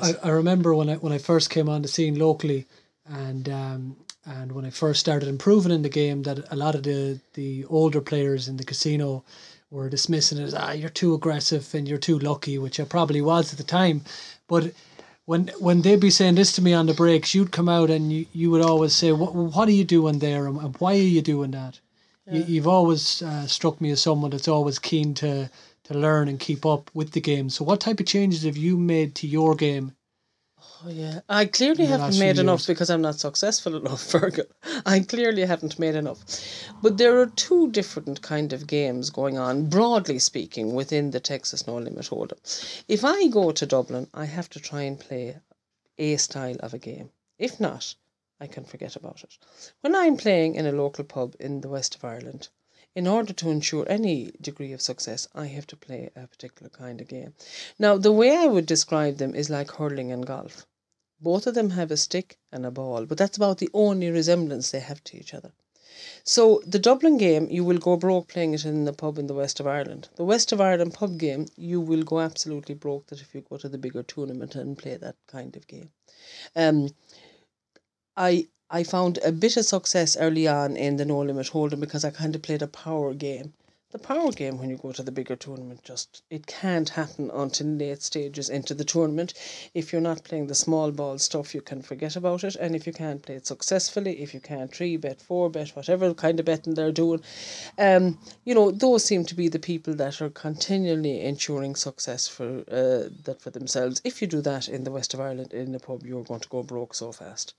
[0.00, 2.66] I, I remember when I when I first came on the scene locally,
[3.04, 6.84] and um, and when I first started improving in the game, that a lot of
[6.84, 9.24] the the older players in the casino
[9.70, 13.20] were dismissing it as ah you're too aggressive and you're too lucky, which I probably
[13.20, 14.02] was at the time,
[14.48, 14.72] but.
[15.26, 18.12] When, when they'd be saying this to me on the breaks, you'd come out and
[18.12, 21.12] you, you would always say, what, what are you doing there and, and why are
[21.16, 21.80] you doing that?
[22.30, 25.50] You, you've always uh, struck me as someone that's always keen to,
[25.84, 27.50] to learn and keep up with the game.
[27.50, 29.92] So, what type of changes have you made to your game
[30.86, 34.44] Oh yeah, I clearly haven't made enough because I'm not successful enough, Fergal.
[34.84, 36.18] I clearly haven't made enough.
[36.82, 41.66] But there are two different kind of games going on, broadly speaking, within the Texas
[41.66, 42.84] No Limit Hold'em.
[42.86, 45.38] If I go to Dublin, I have to try and play
[45.96, 47.08] a style of a game.
[47.38, 47.94] If not,
[48.44, 49.38] I can forget about it.
[49.80, 52.50] When I'm playing in a local pub in the west of Ireland,
[52.94, 57.00] in order to ensure any degree of success, I have to play a particular kind
[57.00, 57.32] of game.
[57.78, 60.66] Now, the way I would describe them is like hurling and golf.
[61.20, 64.70] Both of them have a stick and a ball, but that's about the only resemblance
[64.70, 65.52] they have to each other.
[66.22, 69.34] So the Dublin game, you will go broke playing it in the pub in the
[69.34, 70.08] west of Ireland.
[70.16, 73.56] The west of Ireland pub game, you will go absolutely broke that if you go
[73.56, 75.90] to the bigger tournament and play that kind of game.
[76.56, 76.90] Um,
[78.16, 82.04] I I found a bit of success early on in the No Limit Hold'em because
[82.04, 83.54] I kind of played a power game.
[83.90, 87.66] The power game when you go to the bigger tournament just it can't happen until
[87.66, 89.34] late stages into the tournament.
[89.74, 92.54] If you're not playing the small ball stuff, you can forget about it.
[92.54, 96.14] And if you can't play it successfully, if you can't three bet, four bet, whatever
[96.14, 97.20] kind of betting they're doing,
[97.78, 102.60] um, you know those seem to be the people that are continually ensuring success for
[102.70, 104.00] uh, that for themselves.
[104.04, 106.48] If you do that in the west of Ireland in the pub, you're going to
[106.48, 107.54] go broke so fast.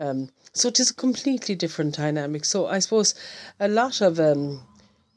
[0.00, 2.44] Um, so it is a completely different dynamic.
[2.46, 3.14] So I suppose
[3.60, 4.62] a lot of um,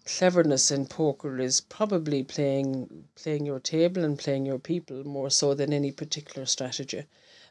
[0.05, 5.53] cleverness in poker is probably playing playing your table and playing your people more so
[5.53, 7.05] than any particular strategy.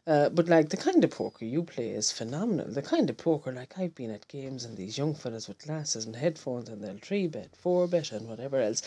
[0.04, 2.66] Uh, but like the kind of poker you play is phenomenal.
[2.66, 6.04] The kind of poker, like I've been at games and these young fellas with glasses
[6.04, 8.82] and headphones and they'll three bet, four bet, and whatever else,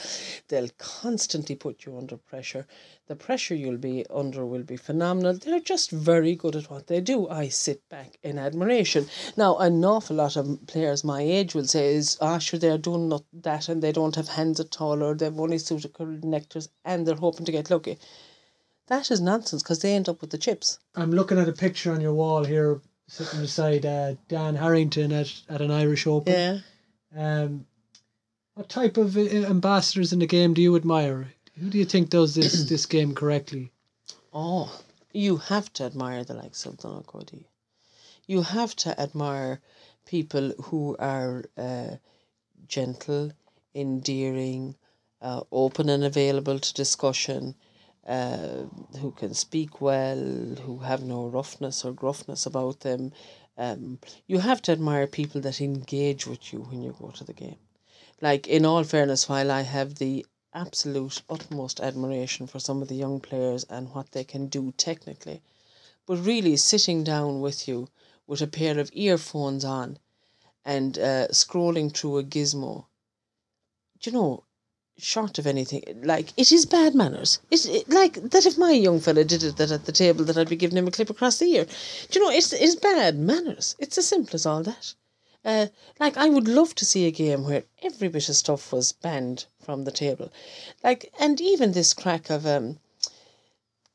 [0.49, 2.67] they'll constantly put you under pressure.
[3.07, 5.35] The pressure you'll be under will be phenomenal.
[5.35, 7.29] They're just very good at what they do.
[7.29, 9.07] I sit back in admiration.
[9.37, 13.07] Now, an awful lot of players my age will say is, ah, sure, they're doing
[13.07, 17.07] not that and they don't have hands at all or they've only suited connectors and
[17.07, 17.99] they're hoping to get lucky.
[18.87, 20.79] That is nonsense because they end up with the chips.
[20.95, 25.33] I'm looking at a picture on your wall here, sitting beside uh, Dan Harrington at,
[25.49, 26.33] at an Irish Open.
[26.33, 26.59] Yeah.
[27.15, 27.65] Um,
[28.53, 31.33] what type of uh, ambassadors in the game do you admire?
[31.59, 33.71] Who do you think does this this game correctly?
[34.33, 34.81] Oh,
[35.13, 37.47] you have to admire the likes of Donald Cody.
[38.27, 39.61] You have to admire
[40.05, 41.95] people who are uh,
[42.67, 43.31] gentle,
[43.73, 44.75] endearing,
[45.21, 47.55] uh, open and available to discussion,
[48.05, 48.63] uh,
[48.99, 50.17] who can speak well,
[50.65, 53.11] who have no roughness or gruffness about them.
[53.57, 57.33] Um, you have to admire people that engage with you when you go to the
[57.33, 57.57] game.
[58.21, 62.95] Like, in all fairness, while I have the absolute utmost admiration for some of the
[62.95, 65.41] young players and what they can do technically,
[66.05, 67.89] but really sitting down with you
[68.25, 69.99] with a pair of earphones on
[70.63, 72.85] and uh, scrolling through a gizmo,
[73.99, 74.43] do you know,
[74.97, 77.39] short of anything, like it is bad manners.
[77.51, 80.37] It's it, like that if my young fella did it that at the table that
[80.37, 81.65] I'd be giving him a clip across the ear.
[82.09, 83.75] Do you know, it's it's bad manners.
[83.79, 84.93] It's as simple as all that.
[85.43, 85.67] Uh,
[85.99, 89.45] like I would love to see a game where every bit of stuff was banned
[89.61, 90.31] from the table,
[90.83, 92.79] like and even this crack of um,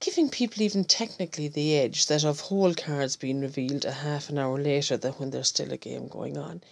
[0.01, 4.39] giving people even technically the edge that of whole cards being revealed a half an
[4.39, 6.63] hour later than when there's still a game going on.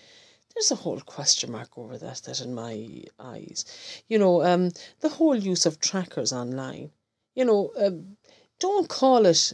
[0.58, 2.22] There's a whole question mark over that.
[2.24, 3.64] That in my eyes,
[4.08, 6.90] you know, um, the whole use of trackers online.
[7.36, 8.16] You know, um,
[8.58, 9.52] don't call it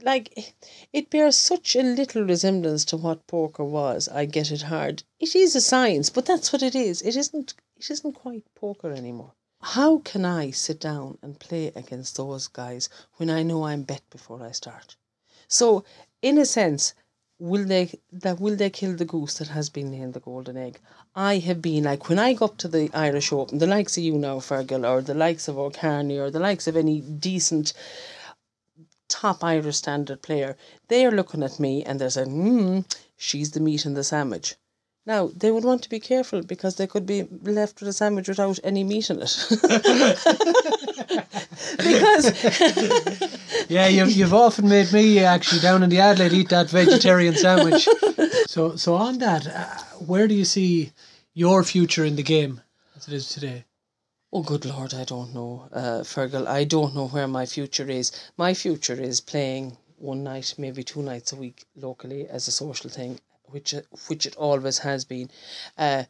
[0.00, 0.54] like
[0.94, 4.08] it bears such a little resemblance to what poker was.
[4.08, 5.02] I get it hard.
[5.18, 7.02] It is a science, but that's what it is.
[7.02, 7.52] It isn't.
[7.76, 9.34] It isn't quite poker anymore.
[9.60, 14.08] How can I sit down and play against those guys when I know I'm bet
[14.08, 14.96] before I start?
[15.48, 15.84] So,
[16.22, 16.94] in a sense,
[17.40, 20.78] will they that will they kill the goose that has been laying the golden egg?
[21.16, 24.04] I have been like when I go up to the Irish Open, the likes of
[24.04, 27.72] you now, Fergal, or the likes of O'Kearney, or the likes of any decent
[29.08, 30.56] top Irish standard player,
[30.88, 32.80] they are looking at me and they're saying, hmm,
[33.16, 34.54] she's the meat in the sandwich.
[35.06, 38.28] Now, they would want to be careful because they could be left with a sandwich
[38.28, 39.36] without any meat in it.
[41.78, 42.26] because
[43.70, 47.88] Yeah, you've, you've often made me actually down in the Adelaide eat that vegetarian sandwich.
[48.48, 49.78] So so on that, uh,
[50.10, 50.90] where do you see
[51.34, 52.60] your future in the game
[52.96, 53.64] as it is today?
[54.32, 56.48] Oh, good Lord, I don't know, uh, Fergal.
[56.48, 58.10] I don't know where my future is.
[58.36, 62.90] My future is playing one night, maybe two nights a week locally as a social
[62.90, 65.30] thing, which it- which it always has been.
[65.78, 66.04] Uh,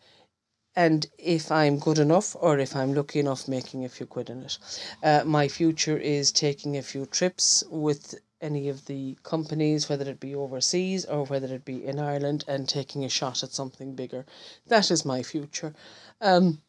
[0.76, 4.42] and if I'm good enough, or if I'm lucky enough, making a few quid in
[4.42, 4.58] it.
[5.02, 10.20] Uh, my future is taking a few trips with any of the companies, whether it
[10.20, 14.24] be overseas or whether it be in Ireland, and taking a shot at something bigger.
[14.68, 15.74] That is my future.
[16.20, 16.62] Um,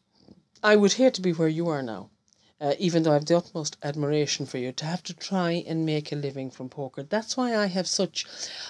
[0.62, 2.10] I would hate to be where you are now.
[2.62, 5.84] Uh, even though I have the utmost admiration for you, to have to try and
[5.84, 7.02] make a living from poker.
[7.02, 8.24] That's why I have such,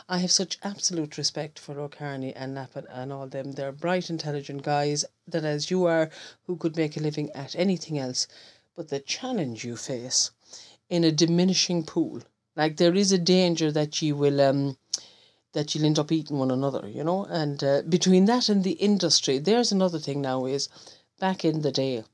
[0.08, 3.52] I have such absolute respect for O'Kearney and Lappin and all them.
[3.52, 6.08] They're bright, intelligent guys that, as you are,
[6.46, 8.26] who could make a living at anything else.
[8.74, 10.30] But the challenge you face
[10.88, 12.22] in a diminishing pool,
[12.56, 14.78] like there is a danger that you will um,
[15.52, 17.26] that you'll end up eating one another, you know.
[17.26, 20.70] And uh, between that and the industry, there's another thing now is
[21.20, 22.04] back in the day,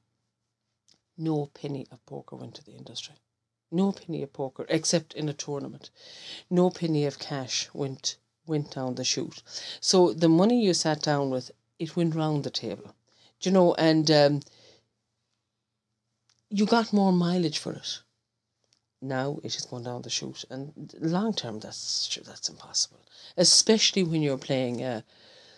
[1.19, 3.17] no penny of poker went to the industry.
[3.71, 5.91] No penny of poker, except in a tournament.
[6.49, 9.43] No penny of cash went went down the chute.
[9.81, 12.95] So the money you sat down with, it went round the table.
[13.41, 14.41] Do you know, and um,
[16.49, 18.01] you got more mileage for it.
[19.03, 23.01] Now it is going down the chute, and long term, that's that's impossible.
[23.37, 25.03] Especially when you're playing uh,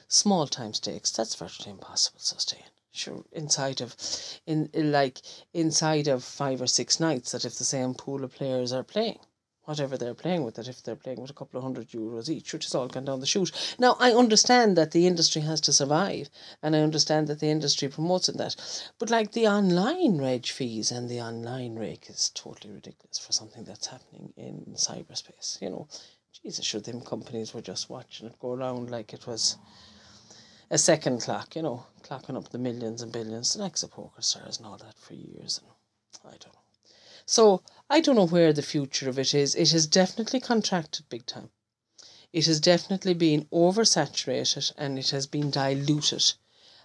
[0.09, 3.95] small time stakes, that's virtually impossible to sustain sure inside of
[4.47, 5.21] in like
[5.55, 9.19] inside of five or six nights that if the same pool of players are playing
[9.65, 12.53] whatever they're playing with that if they're playing with a couple of hundred euros each
[12.53, 13.53] which is all gone down the chute.
[13.79, 16.29] Now i understand that the industry has to survive
[16.63, 18.57] and i understand that the industry promotes it that
[18.99, 23.63] but like the online reg fees and the online rake is totally ridiculous for something
[23.65, 25.87] that's happening in cyberspace you know.
[26.43, 29.57] Jesus sure them companies were just watching it go around like it was
[30.71, 34.23] a second clock, you know, clocking up the millions and billions, the next of poker
[34.23, 35.61] stars and all that for years.
[35.65, 36.61] And I don't know.
[37.27, 39.55] So I don't know where the future of it is.
[39.55, 41.51] It has definitely contracted big time.
[42.33, 46.35] It has definitely been oversaturated and it has been diluted.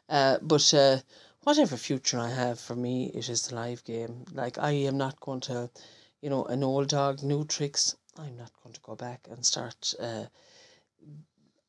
[0.09, 1.01] Uh, but uh,
[1.43, 4.25] whatever future I have for me, it is the live game.
[4.33, 5.69] Like I am not going to,
[6.21, 7.95] you know, an old dog, new tricks.
[8.17, 10.25] I'm not going to go back and start uh,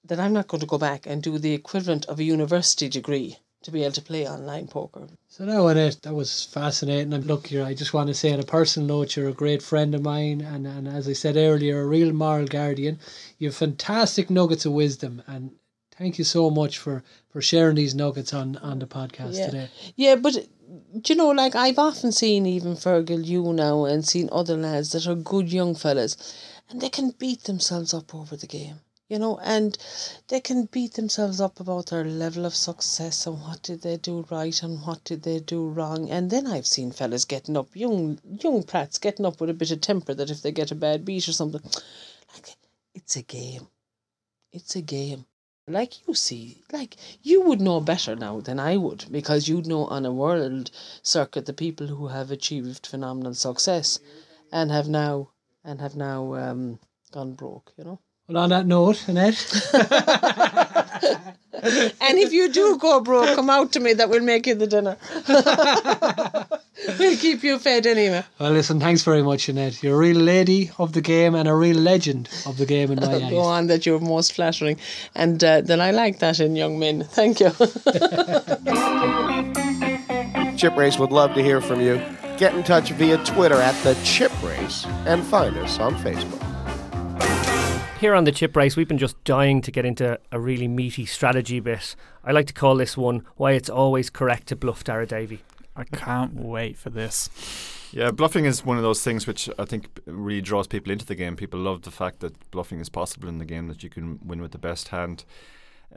[0.09, 3.38] that I'm not going to go back and do the equivalent of a university degree
[3.62, 5.09] to be able to play online poker.
[5.29, 7.12] So now it that was fascinating.
[7.12, 9.62] And look, here I just want to say on a personal note, you're a great
[9.62, 13.01] friend of mine, and, and as I said earlier, a real moral guardian.
[13.38, 15.51] You have fantastic nuggets of wisdom, and
[15.99, 19.47] thank you so much for for sharing these nuggets on on the podcast yeah.
[19.47, 19.69] today.
[19.97, 20.35] Yeah, but
[21.01, 24.92] do you know, like I've often seen even Fergal, you now, and seen other lads
[24.92, 26.16] that are good young fellas,
[26.71, 29.79] and they can beat themselves up over the game you know, and
[30.29, 34.27] they can beat themselves up about their level of success and what did they do
[34.31, 36.11] right and what did they do wrong.
[36.11, 39.71] And then I've seen fellas getting up, young young prats getting up with a bit
[39.71, 41.62] of temper that if they get a bad beat or something,
[42.35, 42.57] like
[42.95, 43.69] it's a game,
[44.53, 45.27] it's a game.
[45.69, 49.87] Like you see, like you would know better now than I would because you'd know
[49.87, 50.71] on a world
[51.03, 54.01] circuit the people who have achieved phenomenal success,
[54.51, 55.31] and have now
[55.64, 56.81] and have now um,
[57.12, 57.73] gone broke.
[57.77, 58.01] You know.
[58.28, 59.38] Well, on that note, Annette.
[61.62, 63.92] and if you do go broke, come out to me.
[63.92, 64.96] That will make you the dinner.
[66.98, 68.24] we'll keep you fed anyway.
[68.40, 69.80] Well, listen, thanks very much, Annette.
[69.80, 72.98] You're a real lady of the game and a real legend of the game in
[73.00, 73.30] my eyes.
[73.30, 74.78] Go on, that you're most flattering.
[75.14, 77.04] And uh, then I like that in young men.
[77.04, 77.50] Thank you.
[80.56, 82.02] Chip Race would love to hear from you.
[82.38, 86.45] Get in touch via Twitter at the Chip Race and find us on Facebook.
[87.98, 91.06] Here on the chip race, we've been just dying to get into a really meaty
[91.06, 91.96] strategy bit.
[92.22, 95.42] I like to call this one why it's always correct to bluff Dara Davy.
[95.74, 97.30] I can't wait for this.
[97.92, 101.14] Yeah, bluffing is one of those things which I think really draws people into the
[101.14, 101.37] game.
[101.37, 104.42] People love the fact that bluffing is possible in the game, that you can win
[104.42, 105.24] with the best hand.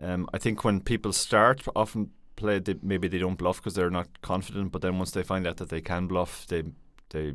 [0.02, 3.90] Um, I think when people start, often play, they, maybe they don't bluff because they're
[3.90, 6.64] not confident, but then once they find out that they can bluff, they
[7.10, 7.34] they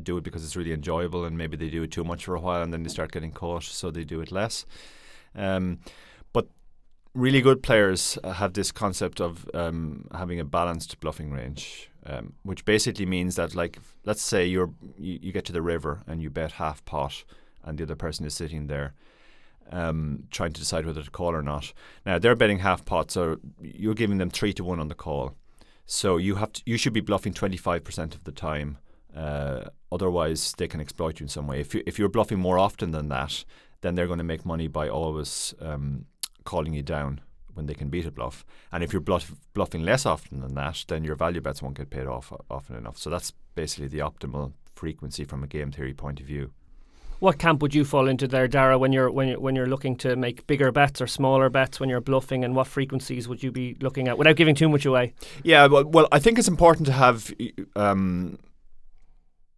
[0.00, 2.40] do it because it's really enjoyable, and maybe they do it too much for a
[2.40, 4.66] while, and then they start getting caught, so they do it less.
[5.34, 5.80] Um,
[6.32, 6.48] but
[7.14, 12.64] really good players have this concept of um, having a balanced bluffing range, um, which
[12.64, 16.30] basically means that, like, let's say you're you, you, get to the river and you
[16.30, 17.24] bet half pot,
[17.64, 18.94] and the other person is sitting there.
[19.70, 21.72] Um, trying to decide whether to call or not.
[22.04, 25.34] Now they're betting half pot, so you're giving them three to one on the call.
[25.86, 28.78] So you have to, you should be bluffing twenty five percent of the time,
[29.16, 31.60] uh, otherwise, they can exploit you in some way.
[31.60, 33.44] If you if you're bluffing more often than that,
[33.82, 36.06] then they're going to make money by always um,
[36.44, 37.20] calling you down
[37.54, 38.44] when they can beat a bluff.
[38.70, 41.90] And if you're bluff, bluffing less often than that, then your value bets won't get
[41.90, 42.96] paid off often enough.
[42.96, 46.52] So that's basically the optimal frequency from a game theory point of view.
[47.18, 49.94] What camp would you fall into there, Dara, when you're when you're, when you're looking
[49.98, 53.52] to make bigger bets or smaller bets when you're bluffing, and what frequencies would you
[53.52, 55.14] be looking at without giving too much away?
[55.44, 57.32] Yeah, well, well I think it's important to have
[57.76, 58.38] um,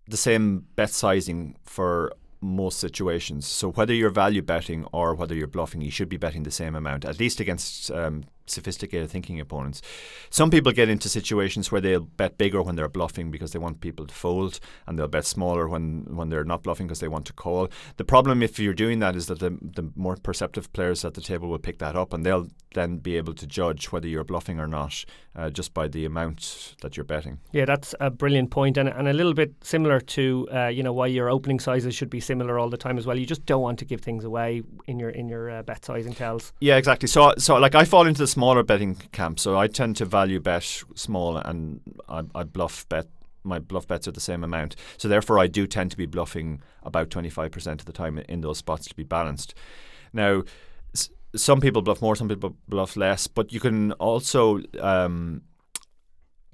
[0.09, 3.47] the same bet sizing for most situations.
[3.47, 6.75] So whether you're value betting or whether you're bluffing, you should be betting the same
[6.75, 9.83] amount, at least against um, sophisticated thinking opponents.
[10.31, 13.81] Some people get into situations where they'll bet bigger when they're bluffing because they want
[13.81, 17.27] people to fold, and they'll bet smaller when, when they're not bluffing because they want
[17.27, 17.69] to call.
[17.97, 21.21] The problem if you're doing that is that the, the more perceptive players at the
[21.21, 24.59] table will pick that up, and they'll then be able to judge whether you're bluffing
[24.59, 25.05] or not
[25.37, 27.39] uh, just by the amount that you're betting.
[27.53, 30.93] Yeah, that's a brilliant point, and, and a little bit similar to uh, you know
[30.93, 33.19] why your opening sizes should be similar all the time as well.
[33.19, 36.13] You just don't want to give things away in your in your uh, bet sizing
[36.13, 36.53] tells.
[36.61, 37.09] Yeah, exactly.
[37.09, 40.40] So so like I fall into the smaller betting camp, so I tend to value
[40.40, 43.07] bet small, and I, I bluff bet
[43.44, 44.75] my bluff bets are the same amount.
[44.97, 48.59] So therefore, I do tend to be bluffing about 25% of the time in those
[48.59, 49.55] spots to be balanced.
[50.12, 50.44] Now,
[51.37, 55.42] some people bluff more, some people bluff less, but you can also, um,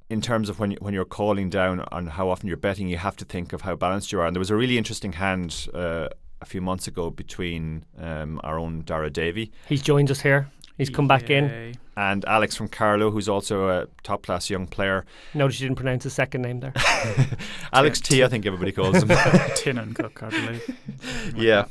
[0.08, 2.96] in terms of when you, when you're calling down on how often you're betting, you
[2.96, 4.26] have to think of how balanced you are.
[4.26, 6.08] And there was a really interesting hand uh,
[6.40, 9.52] a few months ago between um, our own Dara Davy.
[9.68, 10.50] He's joined us here.
[10.80, 11.74] He's come back in.
[11.96, 15.04] And Alex from Carlow, who's also a top class young player.
[15.34, 16.72] Notice you didn't pronounce his second name there.
[17.74, 19.08] Alex T, I think everybody calls him.
[19.56, 20.76] Tin and Cook, I believe.
[21.36, 21.66] yeah.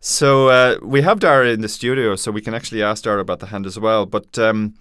[0.00, 3.40] So uh, we have Dara in the studio, so we can actually ask Dara about
[3.40, 4.06] the hand as well.
[4.06, 4.74] But um,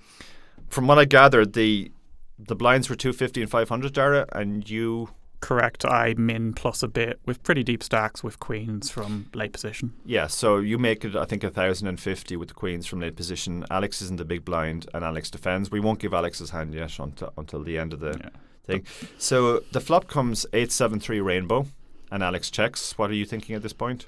[0.69, 1.91] from what I gathered, the
[2.39, 5.09] the blinds were 250 and 500, Dara, and you.
[5.39, 5.85] Correct.
[5.85, 9.93] I min plus a bit with pretty deep stacks with queens from late position.
[10.03, 13.63] Yeah, so you make it, I think, 1,050 with the queens from late position.
[13.69, 15.69] Alex is in the big blind and Alex defends.
[15.69, 18.29] We won't give Alex's hand yet until, until the end of the yeah.
[18.63, 18.85] thing.
[19.17, 21.67] So the flop comes 873 rainbow
[22.11, 22.97] and Alex checks.
[22.97, 24.07] What are you thinking at this point?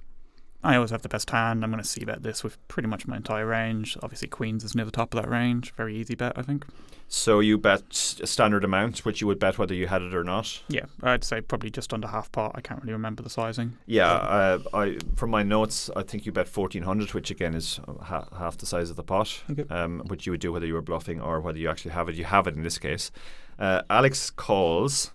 [0.63, 1.63] I always have the best hand.
[1.63, 3.98] I'm going to c-bet this with pretty much my entire range.
[4.02, 5.74] Obviously, queens is near the top of that range.
[5.76, 6.65] Very easy bet, I think.
[7.12, 10.24] So you bet a standard amount, which you would bet whether you had it or
[10.24, 10.62] not.
[10.67, 12.52] Yeah, I'd say probably just under half pot.
[12.54, 13.78] I can't really remember the sizing.
[13.88, 17.80] Yeah, uh, I from my notes, I think you bet fourteen hundred, which again is
[18.04, 19.41] ha- half the size of the pot.
[19.50, 19.65] Okay.
[19.72, 22.15] Um, which you would do whether you were bluffing or whether you actually have it.
[22.15, 23.10] You have it in this case.
[23.58, 25.12] Uh, Alex calls.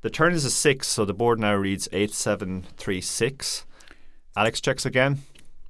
[0.00, 3.64] The turn is a six, so the board now reads eight seven three six.
[4.36, 5.22] Alex checks again.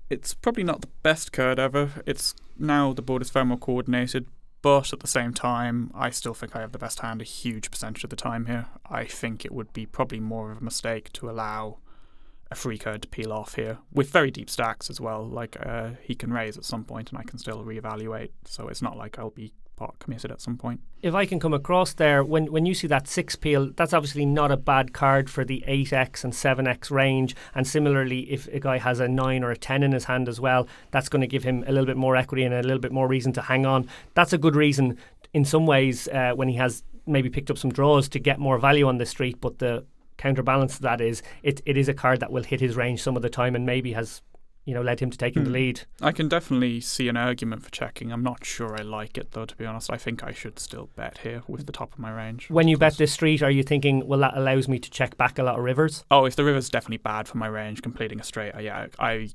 [0.08, 1.90] It's probably not the best card ever.
[2.06, 4.26] It's now the board is far more coordinated,
[4.66, 7.70] but at the same time, I still think I have the best hand a huge
[7.70, 8.66] percentage of the time here.
[8.90, 11.78] I think it would be probably more of a mistake to allow
[12.50, 15.24] a free card to peel off here with very deep stacks as well.
[15.24, 18.30] Like uh, he can raise at some point, and I can still reevaluate.
[18.44, 20.80] So it's not like I'll be pot committed at some point.
[21.02, 24.26] If I can come across there, when when you see that six peel, that's obviously
[24.26, 27.36] not a bad card for the eight x and seven x range.
[27.54, 30.40] And similarly, if a guy has a nine or a ten in his hand as
[30.40, 32.92] well, that's going to give him a little bit more equity and a little bit
[32.92, 33.88] more reason to hang on.
[34.14, 34.98] That's a good reason,
[35.32, 38.58] in some ways, uh, when he has maybe picked up some draws to get more
[38.58, 39.40] value on the street.
[39.40, 39.84] But the
[40.16, 43.16] counterbalance to that is it, it is a card that will hit his range some
[43.16, 44.22] of the time and maybe has
[44.66, 45.46] you know, led him to taking hmm.
[45.46, 45.80] the lead.
[46.02, 48.12] I can definitely see an argument for checking.
[48.12, 49.90] I'm not sure I like it though, to be honest.
[49.90, 52.50] I think I should still bet here with the top of my range.
[52.50, 55.38] When you bet this street, are you thinking, well, that allows me to check back
[55.38, 56.04] a lot of rivers?
[56.10, 59.28] Oh, if the river's definitely bad for my range, completing a straight, uh, yeah, I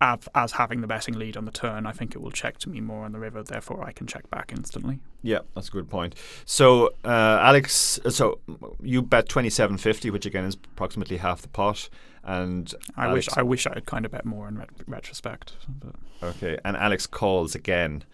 [0.00, 2.80] as having the betting lead on the turn, I think it will check to me
[2.80, 3.42] more on the river.
[3.42, 5.00] Therefore, I can check back instantly.
[5.22, 6.14] Yeah, that's a good point.
[6.44, 8.38] So, uh, Alex, so
[8.80, 11.88] you bet twenty seven fifty, which again is approximately half the pot.
[12.24, 15.54] And I Alex, wish I wish I had kind of bet more in ret- retrospect.
[15.68, 15.94] But.
[16.22, 18.04] Okay, and Alex calls again.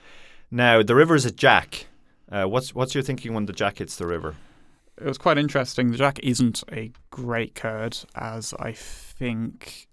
[0.50, 1.86] Now the river is a jack.
[2.30, 4.36] Uh, what's what's your thinking when the jack hits the river?
[4.96, 5.90] It was quite interesting.
[5.90, 9.88] The jack isn't a great card, as I think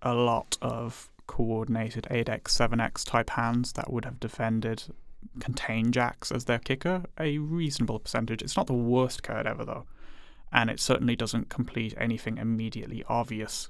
[0.00, 4.84] a lot of coordinated 8x, 7x type hands that would have defended
[5.40, 8.42] contain jacks as their kicker a reasonable percentage.
[8.42, 9.86] It's not the worst card ever though
[10.54, 13.68] and it certainly doesn't complete anything immediately obvious.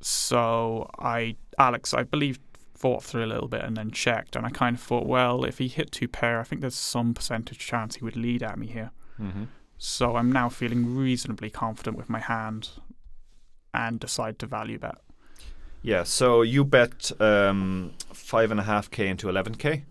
[0.00, 2.40] So I, Alex, I believe,
[2.74, 5.58] thought through a little bit and then checked, and I kind of thought, well, if
[5.58, 8.66] he hit two pair, I think there's some percentage chance he would lead at me
[8.66, 8.90] here.
[9.18, 9.44] Mm-hmm.
[9.78, 12.70] So I'm now feeling reasonably confident with my hand,
[13.72, 14.96] and decide to value bet.
[15.86, 19.84] Yeah, so you bet um, five and a half k into eleven k.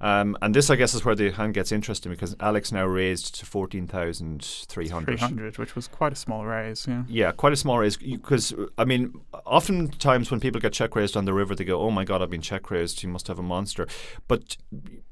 [0.00, 3.34] Um, and this, I guess, is where the hand gets interesting because Alex now raised
[3.40, 5.18] to 14,300.
[5.18, 7.02] 300, which was quite a small raise, yeah.
[7.06, 7.98] Yeah, quite a small raise.
[7.98, 9.12] Because, I mean,
[9.44, 12.30] oftentimes when people get check raised on the river, they go, oh my God, I've
[12.30, 13.02] been check raised.
[13.02, 13.86] You must have a monster.
[14.26, 14.56] But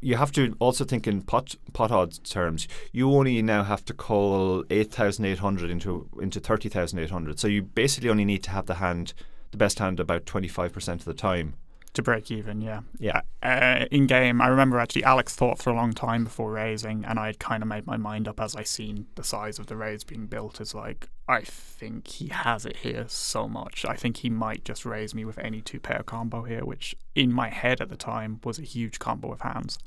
[0.00, 2.66] you have to also think in pot, pot odds terms.
[2.90, 7.38] You only now have to call 8,800 into, into 30,800.
[7.38, 9.12] So you basically only need to have the hand,
[9.50, 11.54] the best hand, about 25% of the time
[11.98, 12.82] to break even, yeah.
[12.98, 13.22] Yeah.
[13.42, 17.18] Uh, in game, I remember actually Alex thought for a long time before raising, and
[17.18, 19.76] I had kind of made my mind up as I seen the size of the
[19.76, 20.60] raise being built.
[20.60, 23.84] As like, I think he has it here so much.
[23.84, 27.32] I think he might just raise me with any two pair combo here, which in
[27.32, 29.78] my head at the time was a huge combo of hands.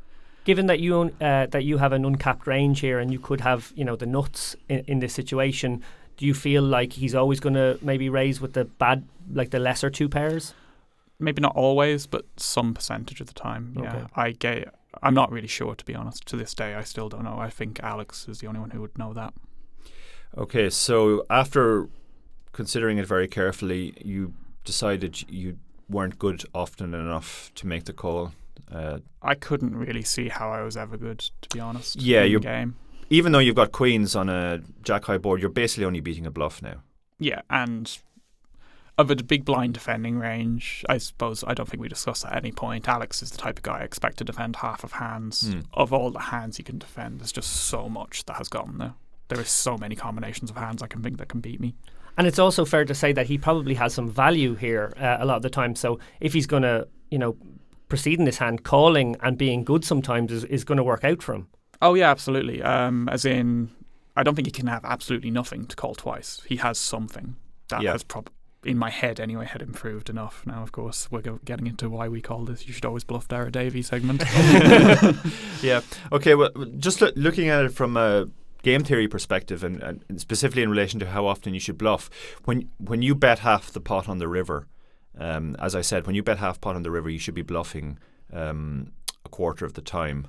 [0.43, 3.39] Given that you own, uh, that you have an uncapped range here, and you could
[3.39, 5.81] have you know the nuts in, in this situation,
[6.21, 9.57] do you feel like he's always going to maybe raise with the bad, like the
[9.57, 10.53] lesser two pairs?
[11.17, 13.73] Maybe not always, but some percentage of the time.
[13.75, 14.05] Yeah, Okay.
[14.15, 14.75] I get.
[15.01, 16.27] I'm not really sure to be honest.
[16.27, 17.39] To this day, I still don't know.
[17.39, 19.33] I think Alex is the only one who would know that.
[20.37, 21.89] Okay, so after
[22.51, 25.57] considering it very carefully, you decided you
[25.89, 28.33] weren't good often enough to make the call.
[28.71, 31.95] Uh, I couldn't really see how I was ever good, to be honest.
[31.99, 32.75] Yeah, your game.
[33.11, 36.31] Even though you've got queens on a jack high board, you're basically only beating a
[36.31, 36.81] bluff now.
[37.19, 37.99] Yeah, and
[38.97, 42.37] of a big blind defending range, I suppose I don't think we discussed that at
[42.37, 42.87] any point.
[42.87, 45.51] Alex is the type of guy I expect to defend half of hands.
[45.51, 45.59] Hmm.
[45.73, 48.93] Of all the hands he can defend, there's just so much that has gotten there.
[49.27, 51.75] There is so many combinations of hands I can think that can beat me.
[52.17, 55.25] And it's also fair to say that he probably has some value here uh, a
[55.25, 55.75] lot of the time.
[55.75, 57.35] So if he's going to, you know,
[57.89, 61.21] proceed in this hand, calling and being good sometimes is, is going to work out
[61.21, 61.47] for him.
[61.81, 62.61] Oh yeah, absolutely.
[62.61, 63.71] Um, as in,
[64.15, 66.41] I don't think he can have absolutely nothing to call twice.
[66.47, 67.35] He has something
[67.69, 67.93] that Yeah.
[67.93, 68.29] has prob
[68.63, 70.43] in my head anyway had improved enough.
[70.45, 73.51] Now, of course, we're getting into why we call this "You should always bluff Dara
[73.51, 74.23] Davy" segment.
[75.63, 75.81] Yeah.
[76.11, 76.35] Okay.
[76.35, 78.27] Well, just loo- looking at it from a
[78.63, 82.09] game theory perspective, and, and specifically in relation to how often you should bluff,
[82.45, 84.67] when when you bet half the pot on the river,
[85.17, 87.41] um, as I said, when you bet half pot on the river, you should be
[87.43, 87.97] bluffing
[88.33, 88.91] um,
[89.25, 90.27] a quarter of the time.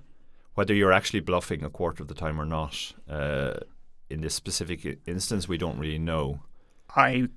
[0.54, 3.54] Whether you're actually bluffing a quarter of the time or not, uh,
[4.10, 6.40] in this specific instance, we don't really know.
[6.94, 7.28] I,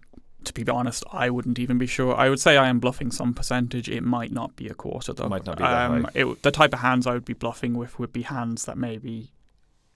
[0.44, 2.16] to be honest, I wouldn't even be sure.
[2.16, 3.88] I would say I am bluffing some percentage.
[3.88, 5.30] It might not be a quarter though.
[5.30, 6.12] Might not be that um, high.
[6.14, 9.32] It, the type of hands I would be bluffing with would be hands that maybe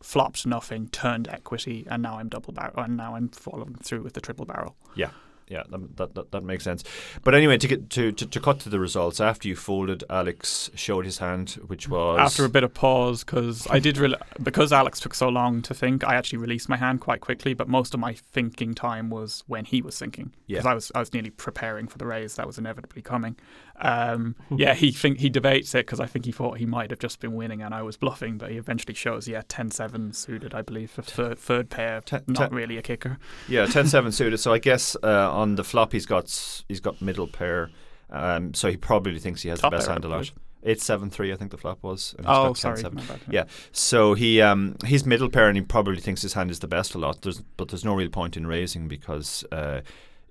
[0.02, 4.14] flopped nothing, turned equity, and now I'm double barrel, and now I'm following through with
[4.14, 4.78] the triple barrel.
[4.96, 5.12] Yeah,
[5.50, 6.84] yeah, that, that, that, that makes sense.
[7.24, 10.70] But anyway, to get to, to, to cut to the results, after you folded, Alex
[10.76, 14.72] showed his hand, which was After a bit of pause, because I did re- because
[14.72, 17.54] Alex took so long to think, I actually released my hand quite quickly.
[17.54, 20.72] But most of my thinking time was when he was thinking, because Yeah.
[20.72, 23.36] I was I was nearly preparing for the raise that was inevitably coming.
[23.82, 27.00] Um, yeah, he think he debates it because I think he thought he might have
[27.00, 30.62] just been winning and I was bluffing, but he eventually shows yeah 10-7 suited, I
[30.62, 33.18] believe, for third, third pair, Ten- not ten- really a kicker.
[33.48, 34.38] yeah 10-7 suited.
[34.40, 37.70] So I guess uh, on the flop he's got he's got middle pair,
[38.10, 40.32] um, so he probably thinks he has Top the best pair, hand a lot.
[40.62, 42.16] Eight seven three, I think the flop was.
[42.26, 42.94] Oh, sorry, 10-7.
[42.94, 43.20] my bad.
[43.30, 43.46] Yeah.
[43.72, 46.96] So he um, he's middle pair and he probably thinks his hand is the best
[46.96, 47.22] a lot.
[47.22, 49.80] There's but there's no real point in raising because uh,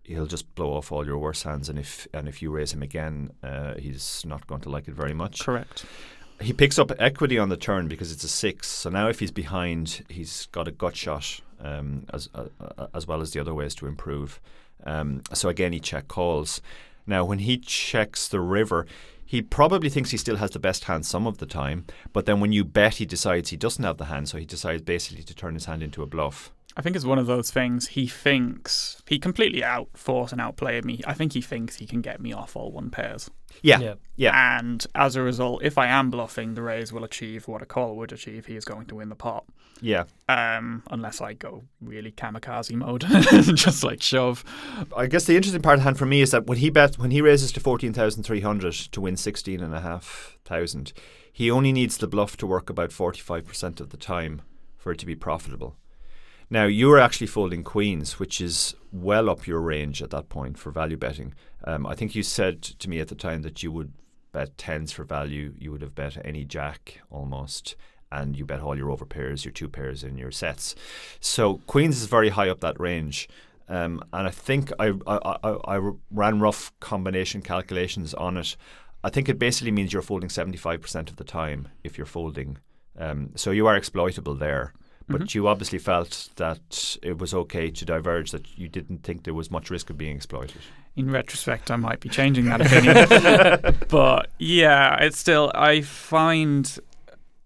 [0.08, 2.82] he'll just blow off all your worst hands and if and if you raise him
[2.82, 5.40] again, uh, he's not going to like it very much.
[5.40, 5.84] correct.
[6.40, 8.68] He picks up equity on the turn because it's a six.
[8.68, 13.06] So now if he's behind, he's got a gut shot um, as uh, uh, as
[13.06, 14.40] well as the other ways to improve.
[14.84, 16.62] Um, so again, he check calls.
[17.06, 18.86] Now when he checks the river.
[19.30, 21.84] He probably thinks he still has the best hand some of the time,
[22.14, 24.80] but then when you bet, he decides he doesn't have the hand, so he decides
[24.80, 26.50] basically to turn his hand into a bluff.
[26.78, 27.88] I think it's one of those things.
[27.88, 31.00] He thinks he completely outfought and outplayed me.
[31.04, 33.28] I think he thinks he can get me off all one pairs.
[33.62, 33.94] Yeah, Yeah.
[34.14, 37.66] yeah, And as a result, if I am bluffing, the raise will achieve what a
[37.66, 38.46] call would achieve.
[38.46, 39.44] He is going to win the pot.
[39.80, 40.04] yeah.
[40.28, 44.44] Um, unless I go really kamikaze mode and just like shove.
[44.96, 46.96] I guess the interesting part of the hand for me is that when he bet
[46.98, 50.92] when he raises to fourteen thousand three hundred to win sixteen and a half thousand,
[51.32, 54.42] he only needs the bluff to work about forty five percent of the time
[54.76, 55.74] for it to be profitable.
[56.50, 60.58] Now you were actually folding queens, which is well up your range at that point
[60.58, 61.34] for value betting.
[61.64, 63.92] Um, I think you said to me at the time that you would
[64.32, 65.54] bet tens for value.
[65.58, 67.76] You would have bet any jack almost,
[68.10, 70.74] and you bet all your over pairs, your two pairs, and your sets.
[71.20, 73.28] So queens is very high up that range.
[73.68, 78.56] Um, and I think I, I, I, I ran rough combination calculations on it.
[79.04, 82.58] I think it basically means you're folding 75% of the time if you're folding.
[82.98, 84.72] Um, so you are exploitable there.
[85.08, 85.38] But mm-hmm.
[85.38, 89.50] you obviously felt that it was okay to diverge, that you didn't think there was
[89.50, 90.60] much risk of being exploited.
[90.96, 93.76] In retrospect, I might be changing that opinion.
[93.88, 96.78] but yeah, it's still, I find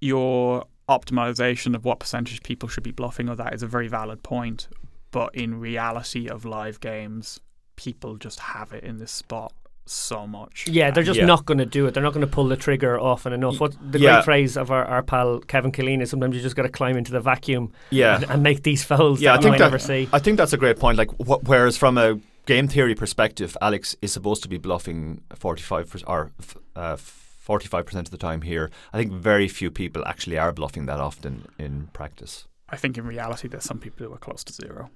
[0.01, 4.23] your optimization of what percentage people should be bluffing or that is a very valid
[4.23, 4.69] point.
[5.13, 7.39] But in reality of live games,
[7.77, 9.53] people just have it in this spot
[9.87, 10.67] so much.
[10.69, 11.27] Yeah, they're just Yeah.
[11.27, 11.95] not going to do it.
[11.95, 13.61] They're not going to pull the trigger often enough.
[13.61, 14.15] What the yeah.
[14.15, 16.97] great phrase of our, our pal Kevin Killeen is sometimes you just got to climb
[16.97, 18.17] into the vacuum Yeah.
[18.17, 20.09] and, and make these folds Yeah, I that think might that- never see.
[20.13, 20.97] I think that's a great point.
[20.99, 25.91] Like, wh- whereas from a game theory perspective, Alex is supposed to be bluffing forty-five
[25.91, 26.31] percent or
[26.77, 28.71] uh, forty-five percent of the time here.
[28.93, 32.47] I think very few people actually are bluffing that often in practice.
[32.69, 34.91] I think in reality, there's some people who are close to zero.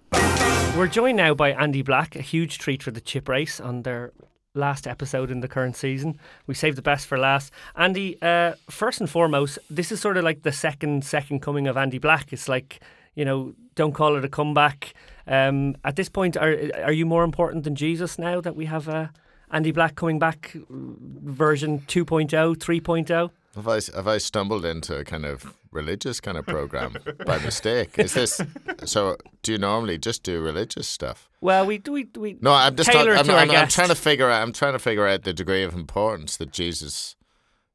[0.76, 4.12] We're joined now by Andy Black, a huge treat for the chip race on their
[4.56, 6.18] last episode in the current season.
[6.46, 7.52] We saved the best for last.
[7.76, 11.76] Andy, uh, first and foremost, this is sort of like the second second coming of
[11.76, 12.32] Andy Black.
[12.32, 12.80] It's like
[13.16, 14.94] you know, don't call it a comeback.
[15.26, 18.88] Um, at this point, are are you more important than Jesus now that we have
[18.88, 19.08] uh,
[19.50, 23.30] Andy Black coming back, version 2.0, 3.0?
[23.56, 27.98] Have I have I stumbled into kind of religious kind of program by mistake?
[27.98, 28.40] Is this
[28.84, 29.16] so?
[29.42, 31.28] Do you normally just do religious stuff?
[31.40, 31.92] Well, we do.
[31.92, 34.42] We, we No, I'm just tailor talking, I'm, to I'm, I'm trying to figure out.
[34.42, 37.14] I'm trying to figure out the degree of importance that Jesus,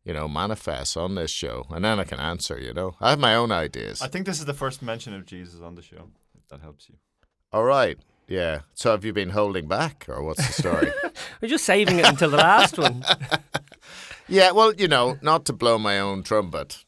[0.03, 2.59] you know, manifests on this show, and then I can answer.
[2.59, 4.01] You know, I have my own ideas.
[4.01, 6.09] I think this is the first mention of Jesus on the show.
[6.35, 6.95] If that helps you.
[7.53, 7.97] All right,
[8.27, 8.61] yeah.
[8.73, 10.91] So have you been holding back, or what's the story?
[11.41, 13.03] We're just saving it until the last one.
[14.27, 16.85] yeah, well, you know, not to blow my own trumpet.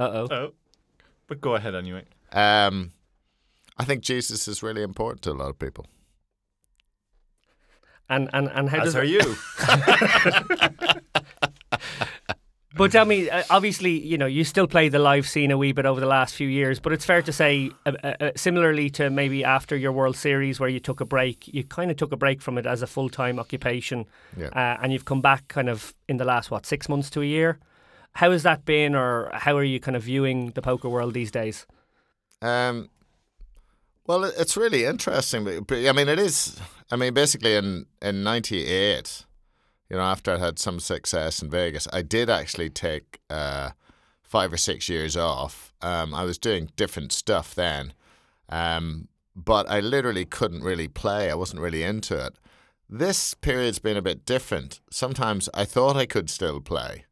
[0.00, 0.28] Uh oh.
[0.30, 0.52] Oh,
[1.26, 2.04] but go ahead anyway.
[2.32, 2.92] Um,
[3.78, 5.86] I think Jesus is really important to a lot of people.
[8.08, 9.20] And and and how As does are you.
[12.76, 15.72] But tell me, uh, obviously, you know, you still play the live scene a wee
[15.72, 18.88] bit over the last few years, but it's fair to say, uh, uh, uh, similarly
[18.90, 22.12] to maybe after your World Series where you took a break, you kind of took
[22.12, 24.46] a break from it as a full time occupation, Yeah.
[24.54, 27.26] uh, and you've come back kind of in the last what six months to a
[27.26, 27.58] year.
[28.14, 31.30] How has that been, or how are you kind of viewing the poker world these
[31.30, 31.66] days?
[32.42, 32.90] Um,
[34.06, 35.46] well, it's really interesting.
[35.46, 36.60] I mean, it is.
[36.90, 39.24] I mean, basically, in in '98,
[39.88, 43.70] you know, after I had some success in Vegas, I did actually take uh,
[44.22, 45.72] five or six years off.
[45.82, 47.92] Um, I was doing different stuff then,
[48.48, 51.30] um, but I literally couldn't really play.
[51.30, 52.34] I wasn't really into it.
[52.88, 54.80] This period's been a bit different.
[54.90, 57.04] Sometimes I thought I could still play,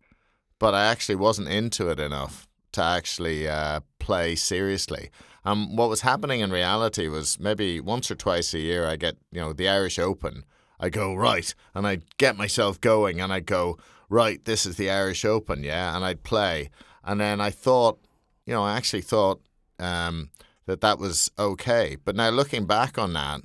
[0.59, 5.11] but I actually wasn't into it enough to actually uh, play seriously.
[5.44, 9.16] Um, what was happening in reality was maybe once or twice a year I get
[9.32, 10.44] you know the Irish Open.
[10.80, 13.78] I go right and I get myself going and I go
[14.09, 14.44] right.
[14.44, 16.70] This is the Irish Open, yeah, and I'd play.
[17.04, 17.98] And then I thought,
[18.46, 19.40] you know, I actually thought
[19.78, 20.30] um,
[20.66, 21.96] that that was okay.
[22.04, 23.42] But now looking back on that,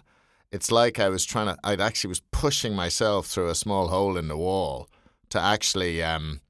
[0.51, 1.57] it's like I was trying to.
[1.64, 4.89] I actually was pushing myself through a small hole in the wall
[5.30, 6.41] to actually um,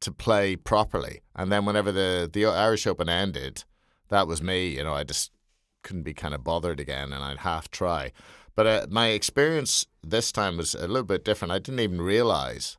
[0.00, 1.20] to play properly.
[1.34, 3.64] And then whenever the the Irish Open ended,
[4.08, 4.68] that was me.
[4.68, 5.30] You know, I just
[5.82, 8.12] couldn't be kind of bothered again, and I'd half try.
[8.54, 11.52] But uh, my experience this time was a little bit different.
[11.52, 12.76] I didn't even realize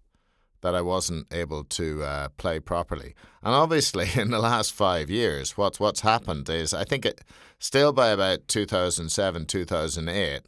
[0.61, 3.15] that I wasn't able to uh, play properly.
[3.41, 7.21] And obviously, in the last five years, what's what's happened is I think it
[7.59, 10.41] still by about 2007, 2008,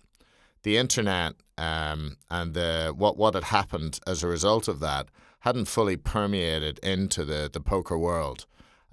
[0.63, 5.07] the internet um, and the what what had happened as a result of that
[5.43, 8.45] hadn't fully permeated into the, the poker world.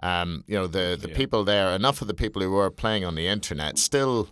[0.03, 3.15] Um, you know, the, the people there, enough of the people who were playing on
[3.15, 4.29] the internet still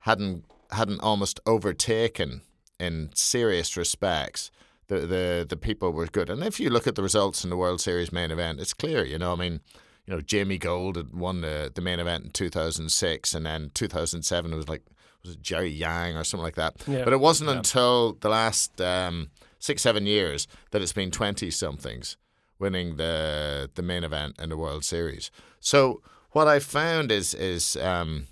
[0.00, 2.40] hadn't hadn't almost overtaken
[2.80, 4.50] in serious respects.
[4.88, 7.56] The, the the people were good, and if you look at the results in the
[7.56, 9.04] World Series main event, it's clear.
[9.04, 9.60] You know, I mean,
[10.06, 13.46] you know, Jamie Gold had won the, the main event in two thousand six, and
[13.46, 14.82] then two thousand seven was like
[15.22, 16.74] was it Jerry Yang or something like that.
[16.88, 17.04] Yeah.
[17.04, 19.30] But it wasn't until the last um,
[19.62, 22.16] six seven years that it's been twenty somethings
[22.58, 25.30] winning the the main event in the World Series.
[25.60, 26.02] So
[26.32, 28.26] what I found is is um,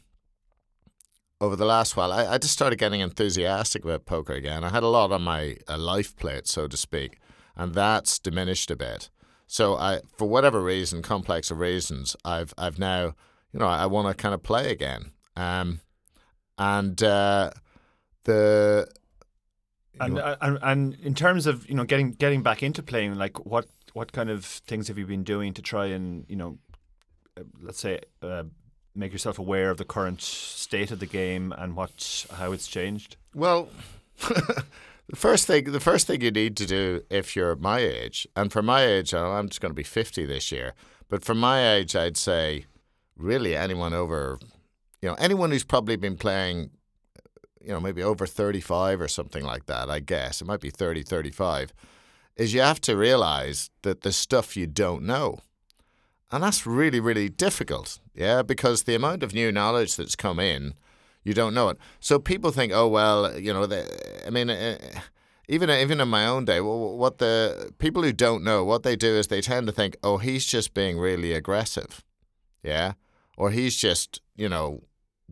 [1.40, 4.64] over the last while, I, I just started getting enthusiastic about poker again.
[4.64, 7.18] I had a lot on my uh, life plate, so to speak,
[7.56, 9.10] and that's diminished a bit.
[9.46, 13.14] So I, for whatever reason, complex of reasons, I've I've now,
[13.52, 15.12] you know, I want to kind of play again.
[15.36, 15.80] Um,
[16.58, 17.50] and uh,
[18.24, 18.86] the
[20.00, 23.44] And, uh, and and in terms of you know getting getting back into playing, like
[23.44, 26.58] what what kind of things have you been doing to try and you know,
[27.38, 28.44] uh, let's say, uh,
[28.94, 33.16] make yourself aware of the current state of the game and what how it's changed?
[33.34, 33.68] Well,
[34.18, 34.64] the
[35.16, 38.62] first thing the first thing you need to do if you're my age, and for
[38.62, 40.74] my age, I'm just going to be 50 this year,
[41.08, 42.64] but for my age, I'd say
[43.16, 44.38] really anyone over,
[45.02, 46.70] you know, anyone who's probably been playing,
[47.62, 51.02] you know, maybe over 35 or something like that, I guess it might be 30,
[51.02, 51.72] 35,
[52.36, 55.38] is you have to realize that there's stuff you don't know.
[56.32, 60.74] And that's really, really difficult, yeah, because the amount of new knowledge that's come in,
[61.24, 61.78] you don't know it.
[61.98, 64.78] So people think, oh well, you know, the, I mean, uh,
[65.48, 69.16] even even in my own day, what the people who don't know, what they do
[69.16, 72.04] is they tend to think, oh, he's just being really aggressive,
[72.62, 72.92] yeah,
[73.36, 74.84] or he's just, you know,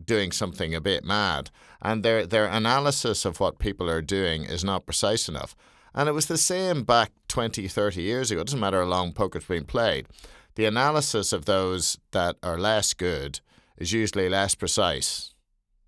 [0.05, 1.49] doing something a bit mad,
[1.81, 5.55] and their their analysis of what people are doing is not precise enough.
[5.93, 8.41] And it was the same back 20, 30 years ago.
[8.41, 10.07] It doesn't matter how long poker's been played.
[10.55, 13.39] The analysis of those that are less good
[13.77, 15.33] is usually less precise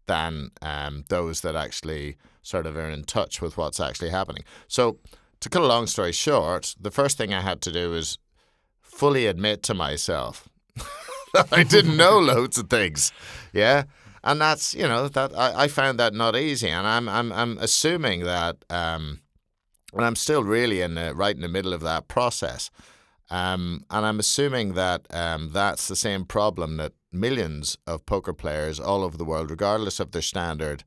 [0.08, 4.44] than um, those that actually sort of are in touch with what's actually happening.
[4.68, 4.98] So,
[5.42, 8.18] to cut a long story short, the first thing I had to do was
[8.82, 10.48] fully admit to myself
[11.34, 13.12] that I didn't know loads of things.
[13.54, 13.84] Yeah.
[14.24, 17.58] And that's you know that I, I found that not easy, and I'm I'm I'm
[17.58, 19.22] assuming that um,
[19.94, 22.70] and I'm still really in the, right in the middle of that process.
[23.30, 28.80] Um, and I'm assuming that um, that's the same problem that millions of poker players
[28.80, 30.84] all over the world, regardless of their standard,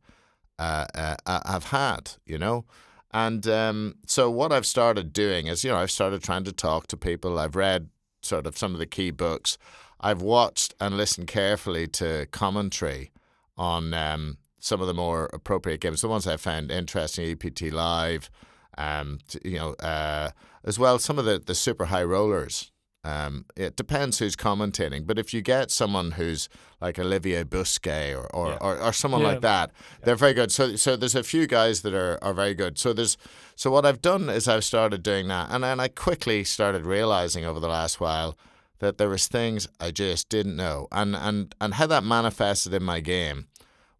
[0.58, 2.64] uh, uh, have had, you know?
[3.12, 6.86] And um, so what I've started doing is, you know, I've started trying to talk
[6.88, 7.38] to people.
[7.38, 7.88] I've read
[8.22, 9.56] sort of some of the key books.
[10.00, 13.10] I've watched and listened carefully to commentary
[13.56, 18.30] on um, some of the more appropriate games, the ones I found interesting, EPT Live,
[18.78, 20.30] um, you know, uh,
[20.64, 22.70] as well some of the, the super high rollers.
[23.04, 26.48] Um, it depends who's commentating, but if you get someone who's
[26.80, 28.58] like Olivier Busquet or or, yeah.
[28.62, 29.26] or, or, someone yeah.
[29.26, 30.50] like that, they're very good.
[30.50, 32.78] So so there's a few guys that are, are very good.
[32.78, 33.18] So there's
[33.56, 37.44] so what I've done is I've started doing that, and then I quickly started realizing
[37.44, 38.38] over the last while
[38.84, 42.82] that there was things I just didn't know, and and and how that manifested in
[42.82, 43.48] my game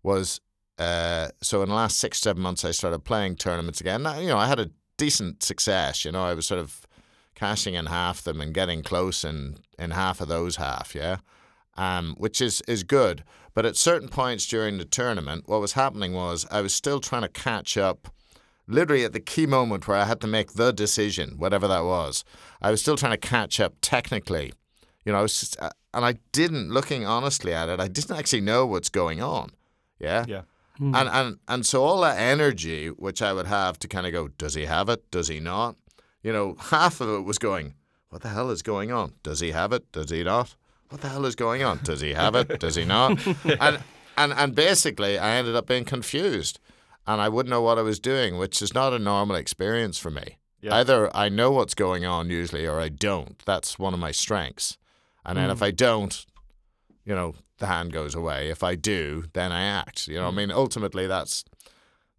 [0.03, 0.41] was
[0.79, 4.07] uh, so in the last six seven months I started playing tournaments again.
[4.21, 6.05] You know I had a decent success.
[6.05, 6.87] You know I was sort of
[7.35, 10.95] cashing in half them and getting close in in half of those half.
[10.95, 11.19] Yeah.
[11.77, 13.25] Um, which is, is good.
[13.53, 17.23] But at certain points during the tournament, what was happening was I was still trying
[17.23, 18.15] to catch up
[18.69, 22.25] literally at the key moment where I had to make the decision, whatever that was.
[22.63, 24.53] I was still trying to catch up technically
[25.05, 28.17] you know, I was just, uh, and I didn't, looking honestly at it, I didn't
[28.17, 29.51] actually know what's going on.
[29.99, 30.25] Yeah.
[30.27, 30.43] Yeah.
[30.81, 30.97] Mm.
[30.97, 34.29] And, and and so all that energy which I would have to kind of go,
[34.29, 35.09] does he have it?
[35.11, 35.77] Does he not?
[36.23, 37.75] You know, half of it was going,
[38.09, 39.13] what the hell is going on?
[39.23, 39.91] Does he have it?
[39.93, 40.57] Does he not?
[40.89, 41.81] What the hell is going on?
[41.85, 42.61] Does he have it?
[42.61, 43.25] Does he not?
[43.61, 43.81] and
[44.17, 46.59] and and basically, I ended up being confused,
[47.07, 50.11] and I wouldn't know what I was doing, which is not a normal experience for
[50.11, 50.39] me.
[50.61, 50.77] Yeah.
[50.77, 53.39] Either I know what's going on usually, or I don't.
[53.45, 54.79] That's one of my strengths.
[55.25, 55.53] And then mm.
[55.53, 56.25] if I don't,
[57.05, 58.51] you know, the hand goes away.
[58.51, 60.09] If I do, then I act.
[60.09, 60.29] You know.
[60.29, 61.45] I mean, ultimately, that's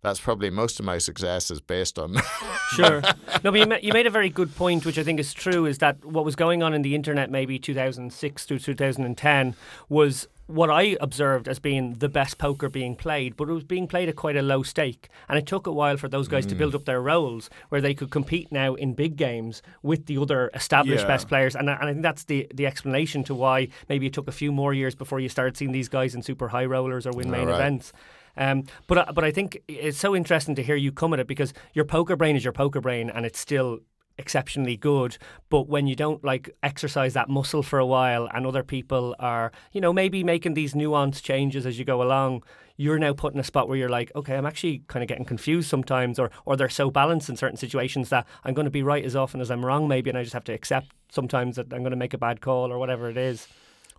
[0.05, 2.15] that's probably most of my success is based on.
[2.75, 3.01] sure.
[3.43, 5.65] No, but you, ma- you made a very good point, which I think is true,
[5.65, 9.55] is that what was going on in the internet maybe 2006 through 2010
[9.89, 13.87] was what I observed as being the best poker being played, but it was being
[13.87, 15.09] played at quite a low stake.
[15.27, 16.49] And it took a while for those guys mm.
[16.49, 20.17] to build up their rolls where they could compete now in big games with the
[20.17, 21.07] other established yeah.
[21.07, 21.55] best players.
[21.55, 24.51] And, and I think that's the, the explanation to why maybe it took a few
[24.51, 27.47] more years before you started seeing these guys in super high rollers or win main
[27.47, 27.55] right.
[27.55, 27.91] events.
[28.37, 31.53] Um, but but I think it's so interesting to hear you come at it because
[31.73, 33.79] your poker brain is your poker brain, and it's still
[34.17, 35.17] exceptionally good.
[35.49, 39.51] But when you don't like exercise that muscle for a while and other people are
[39.71, 42.43] you know maybe making these nuanced changes as you go along
[42.77, 45.25] you're now put in a spot where you're like okay I'm actually kind of getting
[45.25, 48.83] confused sometimes or or they're so balanced in certain situations that I'm going to be
[48.83, 51.73] right as often as I'm wrong maybe and I just have to accept sometimes that
[51.73, 53.47] I'm going to make a bad call or whatever it is.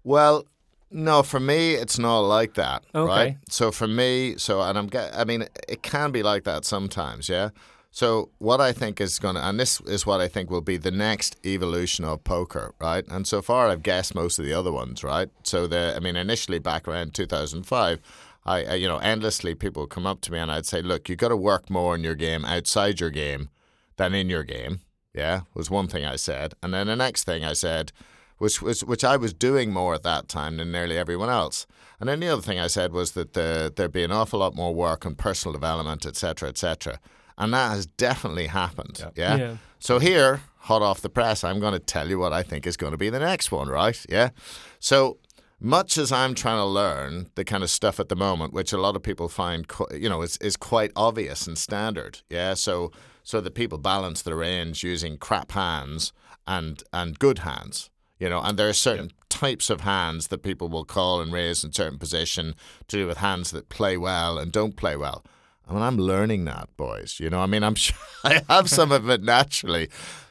[0.04, 0.44] Well
[0.96, 3.06] no, for me, it's not like that, okay.
[3.06, 3.36] right?
[3.50, 7.50] So for me, so and I'm, I mean, it can be like that sometimes, yeah.
[7.90, 10.78] So what I think is going to, and this is what I think will be
[10.78, 13.04] the next evolution of poker, right?
[13.08, 15.28] And so far, I've guessed most of the other ones, right?
[15.42, 18.00] So the, I mean, initially back around 2005,
[18.44, 21.08] I, I you know, endlessly people would come up to me and I'd say, look,
[21.08, 23.50] you got to work more in your game outside your game
[23.96, 24.80] than in your game.
[25.14, 27.92] Yeah, was one thing I said, and then the next thing I said,
[28.38, 31.66] which was which I was doing more at that time than nearly everyone else.
[31.98, 34.54] And then the other thing I said was that the, there'd be an awful lot
[34.54, 37.00] more work on personal development, etc., etc
[37.38, 38.98] and that has definitely happened.
[38.98, 39.12] Yep.
[39.16, 39.36] Yeah?
[39.36, 39.56] yeah.
[39.78, 42.76] So here, hot off the press, I'm going to tell you what I think is
[42.76, 44.04] going to be the next one, right?
[44.08, 44.30] Yeah.
[44.78, 45.18] So
[45.60, 48.78] much as I'm trying to learn the kind of stuff at the moment, which a
[48.78, 52.20] lot of people find, you know, is is quite obvious and standard.
[52.28, 52.54] Yeah.
[52.54, 52.90] So
[53.22, 56.12] so that people balance their range using crap hands
[56.46, 57.90] and and good hands.
[58.18, 59.14] You know, and there are certain yep.
[59.28, 62.54] types of hands that people will call and raise in certain position
[62.88, 65.24] to do with hands that play well and don't play well.
[65.68, 67.18] I mean, I'm learning that, boys.
[67.20, 69.88] You know, I mean, I'm sure I have some of it naturally,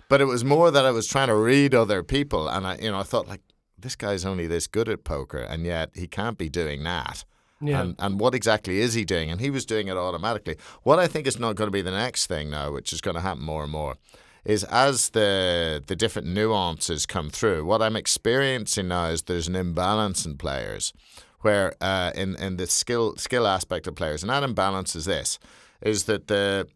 [0.09, 2.91] but it was more that I was trying to read other people, and I, you
[2.91, 3.41] know, I thought like,
[3.77, 7.23] this guy's only this good at poker, and yet he can't be doing that.
[7.61, 7.81] Yeah.
[7.81, 9.31] And and what exactly is he doing?
[9.31, 10.57] And he was doing it automatically.
[10.83, 13.15] What I think is not going to be the next thing now, which is going
[13.15, 13.95] to happen more and more,
[14.45, 17.65] is as the the different nuances come through.
[17.65, 20.93] What I'm experiencing now is there's an imbalance in players
[21.41, 25.39] where uh, in in the skill skill aspect of players, and that imbalance is this:
[25.81, 26.67] is that the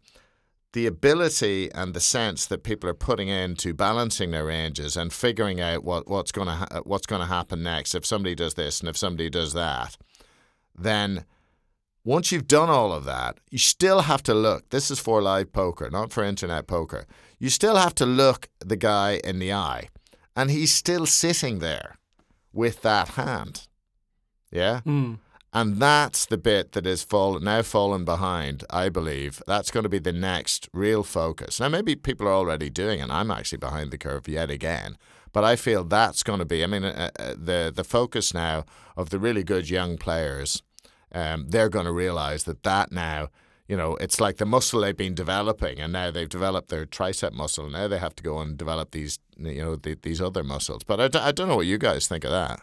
[0.72, 5.60] the ability and the sense that people are putting into balancing their ranges and figuring
[5.60, 8.80] out what, what's going to ha- what's going to happen next if somebody does this
[8.80, 9.96] and if somebody does that,
[10.76, 11.24] then
[12.04, 14.70] once you've done all of that, you still have to look.
[14.70, 17.04] This is for live poker, not for internet poker.
[17.40, 19.88] You still have to look the guy in the eye,
[20.36, 21.98] and he's still sitting there
[22.52, 23.66] with that hand.
[24.52, 24.82] Yeah?
[24.86, 25.18] Mm.
[25.52, 29.42] And that's the bit that is fall, now fallen behind, I believe.
[29.46, 31.58] That's going to be the next real focus.
[31.58, 33.10] Now, maybe people are already doing it.
[33.10, 34.96] I'm actually behind the curve yet again.
[35.32, 38.64] But I feel that's going to be, I mean, uh, uh, the, the focus now
[38.96, 40.62] of the really good young players,
[41.12, 43.30] um, they're going to realize that that now,
[43.70, 47.32] you know, it's like the muscle they've been developing, and now they've developed their tricep
[47.32, 47.70] muscle.
[47.70, 50.82] Now they have to go and develop these, you know, the, these other muscles.
[50.82, 52.62] But I d- I don't know what you guys think of that.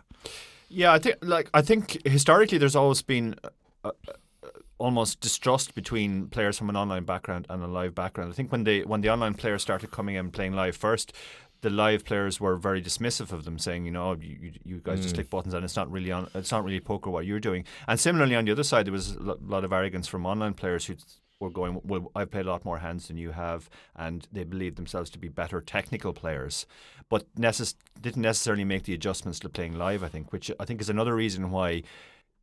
[0.68, 3.52] Yeah, I think like I think historically there's always been uh,
[3.86, 4.50] uh,
[4.80, 8.34] almost distrust between players from an online background and a live background.
[8.34, 11.14] I think when the when the online players started coming in playing live first,
[11.62, 15.02] the live players were very dismissive of them, saying, you know, oh, you, you guys
[15.02, 15.18] just mm.
[15.18, 17.66] click buttons and it's not really on, it's not really poker what you're doing.
[17.88, 20.86] And similarly on the other side, there was a lot of arrogance from online players
[20.86, 20.96] who
[21.40, 24.78] were going, well, I've played a lot more hands than you have, and they believed
[24.78, 26.66] themselves to be better technical players,
[27.10, 30.04] but necess- didn't necessarily make the adjustments to playing live.
[30.04, 31.84] I think, which I think is another reason why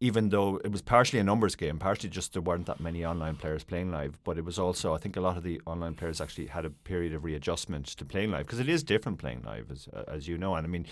[0.01, 3.37] even though it was partially a numbers game, partially just there weren't that many online
[3.37, 6.21] players playing live, but it was also I think a lot of the online players
[6.21, 9.71] actually had a period of readjustment to playing live because it is different playing live
[9.71, 10.87] as uh, as you know, and I mean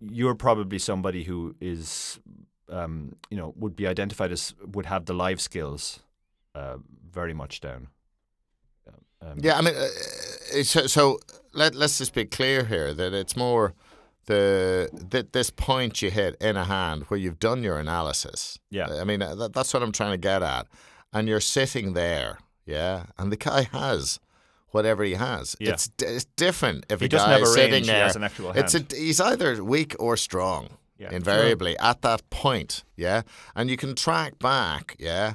[0.00, 2.20] you're probably somebody who is
[2.68, 6.00] um, you know would be identified as would have the live skills
[6.54, 6.76] uh,
[7.10, 7.88] very much down.
[9.20, 11.18] Um, Yeah, I mean, uh, so, so
[11.52, 13.74] let let's just be clear here that it's more
[14.26, 18.58] the that this point you hit in a hand where you've done your analysis.
[18.70, 18.88] Yeah.
[19.00, 20.66] I mean that, that's what I'm trying to get at,
[21.12, 24.20] and you're sitting there, yeah, and the guy has
[24.70, 25.56] whatever he has.
[25.60, 25.72] Yeah.
[25.72, 28.04] It's d- it's different if He a doesn't guy have a is sitting there.
[28.04, 30.68] has an actual it's a, he's either weak or strong.
[30.98, 31.10] Yeah.
[31.10, 33.22] Invariably at that point, yeah,
[33.56, 35.34] and you can track back, yeah,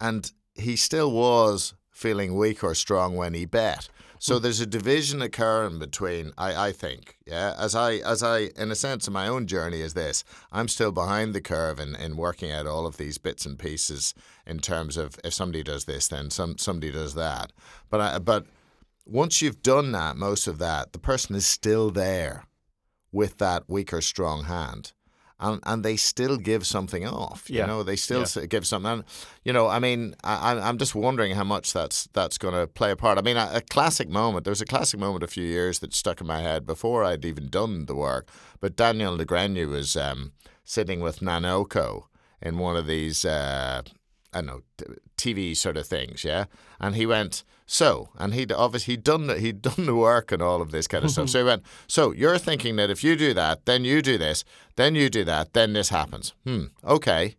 [0.00, 3.88] and he still was feeling weak or strong when he bet.
[4.18, 8.70] So there's a division occurring between I, I think, yeah, as I as I in
[8.70, 10.24] a sense in my own journey is this.
[10.50, 14.14] I'm still behind the curve in, in working out all of these bits and pieces
[14.46, 17.52] in terms of if somebody does this then some somebody does that.
[17.90, 18.46] But I, but
[19.06, 22.44] once you've done that, most of that, the person is still there
[23.10, 24.92] with that weaker strong hand.
[25.40, 27.66] And, and they still give something off, you Yeah.
[27.66, 27.84] know.
[27.84, 28.46] They still Yeah.
[28.46, 28.90] give something.
[28.90, 29.04] And,
[29.44, 32.90] you know, I mean, I, I'm just wondering how much that's that's going to play
[32.90, 33.18] a part.
[33.18, 34.42] I mean, a, a classic moment.
[34.44, 37.24] There was a classic moment a few years that stuck in my head before I'd
[37.24, 38.28] even done the work.
[38.60, 40.32] But Daniel Negreanu was um,
[40.64, 42.06] sitting with Nanoko
[42.42, 43.82] in one of these, uh,
[44.32, 44.86] I don't know, t-
[45.16, 46.46] TV sort of things, yeah.
[46.80, 50.42] And he went, so, and he'd obviously he'd done the, he'd done the work and
[50.42, 51.28] all of this kind of stuff.
[51.28, 54.42] So he went, so you're thinking that if you do that, then you do this,
[54.76, 56.32] then you do that, then this happens.
[56.44, 56.64] Hmm.
[56.82, 57.36] Okay.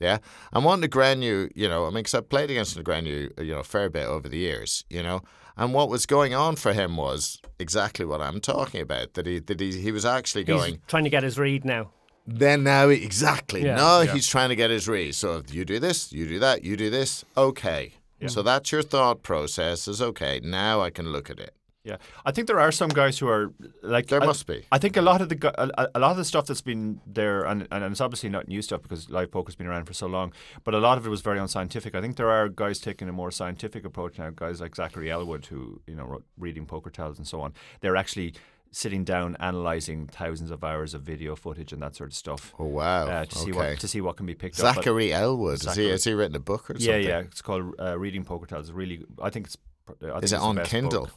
[0.00, 0.18] Yeah,
[0.52, 3.60] and what Negreanu, you know, I mean, because I've played against the Negreanu, you know,
[3.60, 5.22] a fair bit over the years, you know,
[5.56, 9.14] and what was going on for him was exactly what I'm talking about.
[9.14, 10.74] That he that he, he was actually going.
[10.74, 11.90] He's trying to get his read now.
[12.28, 13.64] Then now, exactly.
[13.64, 13.74] Yeah.
[13.74, 15.14] now he's trying to get his read.
[15.16, 17.24] So if you do this, you do that, you do this.
[17.36, 17.94] Okay.
[18.26, 19.86] So that's your thought process.
[19.86, 20.40] Is okay.
[20.42, 21.54] Now I can look at it.
[21.84, 21.96] Yeah,
[22.26, 23.52] I think there are some guys who are
[23.82, 24.66] like There I- must be.
[24.70, 27.44] I think a lot of the a, a lot of the stuff that's been there,
[27.44, 30.32] and, and it's obviously not new stuff because live poker's been around for so long.
[30.64, 31.94] But a lot of it was very unscientific.
[31.94, 34.30] I think there are guys taking a more scientific approach now.
[34.30, 37.54] Guys like Zachary Elwood, who you know wrote reading poker tells and so on.
[37.80, 38.34] They're actually
[38.78, 42.54] sitting down analyzing thousands of hours of video footage and that sort of stuff.
[42.58, 43.06] Oh wow.
[43.06, 43.70] Uh, to see okay.
[43.70, 44.76] what to see what can be picked up.
[44.76, 45.62] But- Zachary Elwood.
[45.64, 47.02] Has he, has he written a book or yeah, something?
[47.02, 47.08] yeah.
[47.08, 47.18] yeah.
[47.20, 48.70] It's called uh, Reading Poker Tells.
[48.70, 49.56] Really, I think it's.
[49.88, 51.06] I think Is it it's on Kindle?
[51.06, 51.14] book.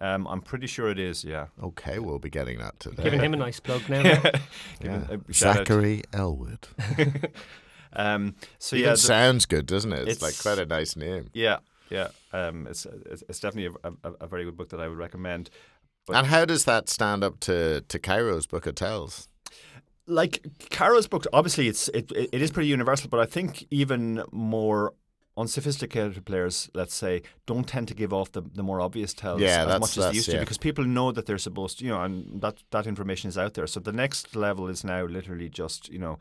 [0.00, 1.24] Um, I'm pretty sure it is.
[1.24, 1.46] Yeah.
[1.62, 3.02] Okay, we'll be getting that today.
[3.02, 4.02] Giving him a nice plug now.
[4.80, 5.16] Giving Yeah.
[5.28, 5.66] a shout out.
[5.68, 6.68] Zachary Elwood.
[7.90, 10.08] Um, so Even yeah, the- sounds good, doesn't it?
[10.08, 11.30] It's, like quite a nice name.
[11.32, 11.58] yeah,
[11.90, 12.08] yeah.
[12.34, 15.48] Um, it's, it's it's definitely a, a, a very good book that I would recommend.
[16.08, 19.28] But- And how does that stand up to to Caro's Book of Tells?
[20.06, 20.40] Like
[20.70, 24.94] Caro's book, obviously it's it, it is pretty universal, but I think even more
[25.36, 29.66] unsophisticated players, let's say, don't tend to give off the, the more obvious tells Yeah,
[29.66, 32.02] as much as they used to because people know that they're supposed to, you know,
[32.02, 33.66] and that that information is out there.
[33.66, 36.18] So the next level is now literally just, you know,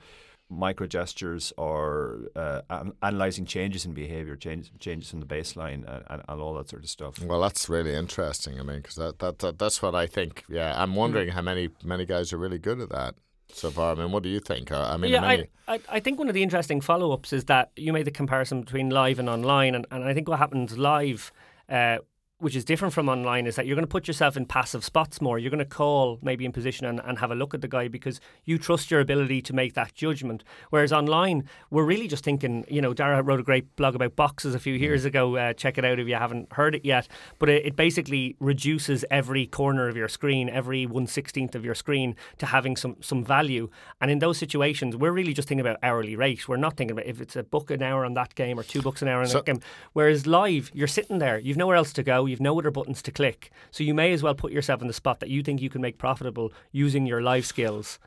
[0.50, 6.04] micro gestures or uh, an- analyzing changes in behavior, changes changes in the baseline, and,
[6.10, 7.22] and, and all that sort of stuff.
[7.22, 8.60] Well, that's really interesting.
[8.60, 10.44] I mean, because that, that, that that's what I think.
[10.50, 13.16] Yeah, I'm wondering how many many guys are really good at that
[13.52, 13.94] so far.
[13.94, 14.72] I mean, what do you think?
[14.72, 17.34] Uh, I mean, yeah, many, I, I, I think one of the interesting follow ups
[17.34, 20.40] is that you made the comparison between live and online, and, and I think what
[20.40, 21.32] happens live,
[21.70, 21.98] uh,
[22.40, 25.20] which is different from online, is that you're going to put yourself in passive spots
[25.20, 25.40] more.
[25.40, 27.88] You're going to call maybe in position and, and have a look at the guy
[27.88, 30.44] because you trust your ability to make that judgment.
[30.70, 34.54] Whereas online, we're really just thinking, you know, Dara wrote a great blog about boxes
[34.54, 35.36] a few years ago.
[35.36, 37.08] Uh, check it out if you haven't heard it yet.
[37.40, 42.16] But it, it basically reduces every corner of your screen, every 116th of your screen
[42.38, 43.68] to having some, some value.
[44.00, 46.48] And in those situations, we're really just thinking about hourly rate.
[46.48, 48.84] We're not thinking about if it's a book an hour on that game or two
[48.84, 49.60] bucks an hour on So- that game.
[49.94, 53.12] Whereas live, you're sitting there, you've nowhere else to go, you've no other buttons to
[53.12, 53.52] click.
[53.72, 55.82] So you may as well put yourself in the spot that you think you can
[55.82, 58.00] make profitable using your live skills.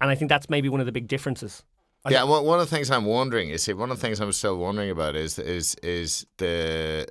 [0.00, 1.62] And I think that's maybe one of the big differences.
[2.08, 4.30] Yeah, one one of the things I'm wondering is see, one of the things I'm
[4.32, 7.06] still wondering about is is is the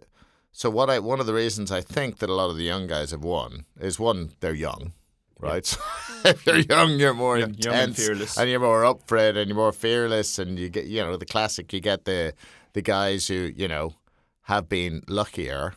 [0.52, 2.86] so what I one of the reasons I think that a lot of the young
[2.86, 4.94] guys have won is one they're young,
[5.40, 5.66] right?
[5.66, 5.80] So
[6.26, 8.38] if you're young, you're more Young- young and intense fearless.
[8.38, 11.18] and you're more up for it, and you're more fearless, and you get you know
[11.18, 11.74] the classic.
[11.74, 12.36] You get the
[12.74, 13.96] the guys who you know
[14.44, 15.74] have been luckier.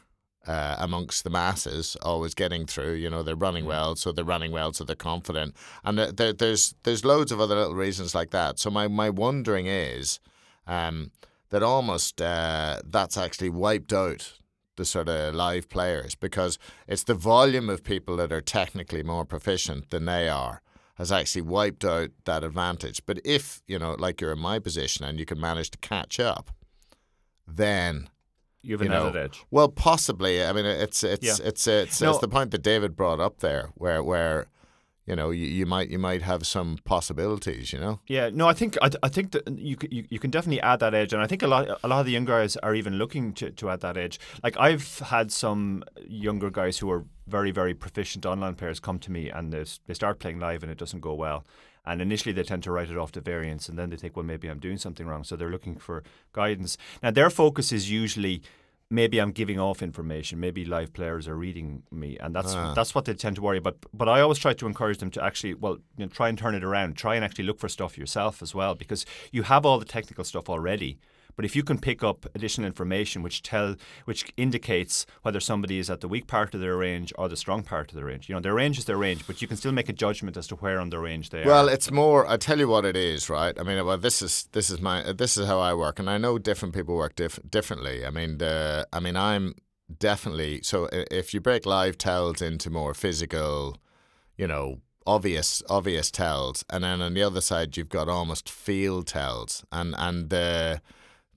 [0.47, 2.93] Uh, amongst the masses, always getting through.
[2.93, 5.57] You know, they're running well, so they're running well, so they're confident.
[5.83, 8.61] And there, there, there's there's loads of other little reasons like that.
[8.61, 10.21] So my my wondering is
[10.69, 11.11] um,
[11.51, 14.39] that almost uh, that's actually wiped out
[14.77, 19.25] the sort of live players because it's the volume of people that are technically more
[19.25, 20.63] proficient than they are
[20.97, 23.05] has actually wiped out that advantage.
[23.05, 26.19] But if you know, like you're in my position and you can manage to catch
[26.19, 26.51] up,
[27.47, 28.09] then
[28.67, 29.45] You have you an know, added edge.
[29.51, 30.43] well, possibly.
[30.45, 31.49] I mean, it's it's Yeah.
[31.49, 32.11] it's it's, No.
[32.11, 34.47] it's the point that David brought up there, where where
[35.09, 37.73] you know you, you might you might have some possibilities.
[37.73, 40.61] You know, Yeah, no, I think I, I think that you, you you can definitely
[40.63, 42.75] add that edge, and I think a lot a lot of the young guys are
[42.75, 44.19] even looking to, to add that edge.
[44.43, 49.13] Like I've had some younger guys who are very very proficient online players come to
[49.13, 51.45] me, and they start playing live, and it doesn't go well.
[51.87, 54.25] And initially they tend to write it off to variance, and then they think, well,
[54.25, 55.25] maybe I'm doing something wrong.
[55.25, 56.77] So they're looking for guidance.
[57.03, 58.43] Now their focus is usually.
[58.89, 60.39] Maybe I'm giving off information.
[60.39, 62.73] Maybe live players are reading me, and that's Ah.
[62.73, 63.79] that's what they tend to worry about.
[63.93, 66.55] But I always try to encourage them to actually, well, you know, try and turn
[66.55, 66.97] it around.
[66.97, 70.23] Try and actually look for stuff yourself as well, because you have all the technical
[70.23, 70.99] stuff already.
[71.37, 73.77] But if you can pick up additional information which tell,
[74.07, 77.63] which indicates whether somebody is at the weak part of their range or the strong
[77.63, 79.73] part of their range, you know, their range is their range, but you can still
[79.73, 81.67] make a judgment as to where on the range they Well, are.
[81.67, 82.27] Well, it's more.
[82.27, 83.59] I tell you what it is, right?
[83.59, 86.17] I mean, well, this is this is my this is how I work, and I
[86.17, 88.07] know different people work diff- differently.
[88.07, 89.55] I mean, the I mean, I'm
[89.99, 90.89] definitely so.
[90.93, 93.77] If you break live tells into more physical,
[94.39, 99.07] you know, obvious obvious tells, and then on the other side you've got almost field
[99.07, 100.81] tells, and and the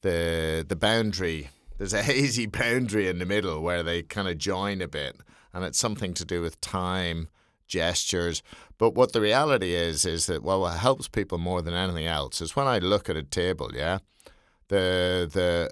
[0.01, 1.49] the the boundary.
[1.77, 5.17] There's a hazy boundary in the middle where they kind of join a bit,
[5.53, 7.29] and it's something to do with time,
[7.67, 8.43] gestures.
[8.77, 12.41] But what the reality is is that well, what helps people more than anything else
[12.41, 13.99] is when I look at a table, yeah,
[14.67, 15.71] the the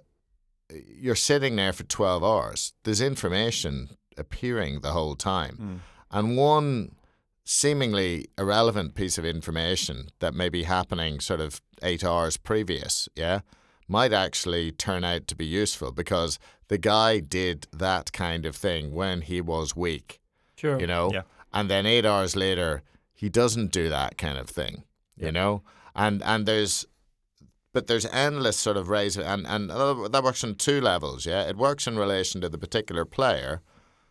[0.69, 2.73] you're sitting there for twelve hours.
[2.83, 5.75] There's information appearing the whole time, hmm.
[6.11, 6.95] and one
[7.43, 13.39] seemingly irrelevant piece of information that may be happening sort of eight hours previous, yeah,
[13.87, 18.93] might actually turn out to be useful because the guy did that kind of thing
[18.93, 20.19] when he was weak,
[20.55, 20.79] Sure.
[20.79, 21.21] you know, Yeah.
[21.53, 22.81] and then eight hours later
[23.13, 24.83] he doesn't do that kind of thing,
[25.15, 25.63] you know,
[25.95, 26.85] and and there's.
[27.73, 31.27] But there's endless sort of raise, and and that works on two levels.
[31.27, 33.61] Yeah, it works in relation to the particular player,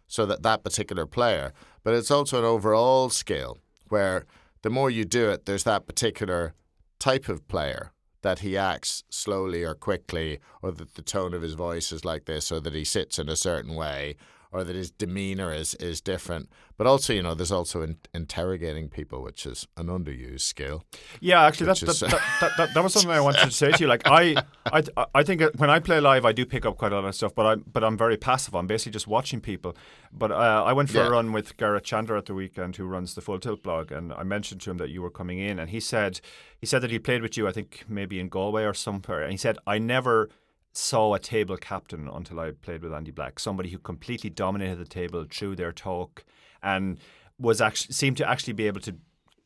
[0.06, 1.52] so that that particular player,
[1.82, 3.58] but it's also an overall skill
[3.88, 4.24] where
[4.62, 6.54] the more you do it, there's that particular
[7.00, 7.90] type of player
[8.26, 12.24] that he acts slowly or quickly, or that the tone of his voice is like
[12.24, 14.16] this, or that he sits in a certain way,
[14.56, 16.48] or that his demeanor is, is different.
[16.78, 20.84] But also, you know, there's also in, interrogating people, which is an underused skill.
[21.20, 23.70] Yeah, actually, that's, is- that, that, that, that, that was something I wanted to say
[23.72, 23.86] to you.
[23.86, 24.36] Like, I,
[24.66, 24.82] I,
[25.14, 27.34] I think when I play live, I do pick up quite a lot of stuff,
[27.34, 28.54] but I'm, but I'm very passive.
[28.54, 29.76] I'm basically just watching people.
[30.12, 31.06] But uh, I went for Yeah.
[31.08, 34.12] a run with Garrett Chandler at the weekend, who runs the Full Tilt blog, and
[34.12, 36.20] I mentioned to him that you were coming in, and he said,
[36.58, 39.30] he said that he played with you, I think maybe in Galway or somewhere, and
[39.32, 40.28] he said, I never
[40.76, 44.84] saw a table captain until I played with Andy Black, somebody who completely dominated the
[44.84, 46.24] table through their talk,
[46.62, 46.98] and
[47.38, 48.96] was actually seemed to actually be able to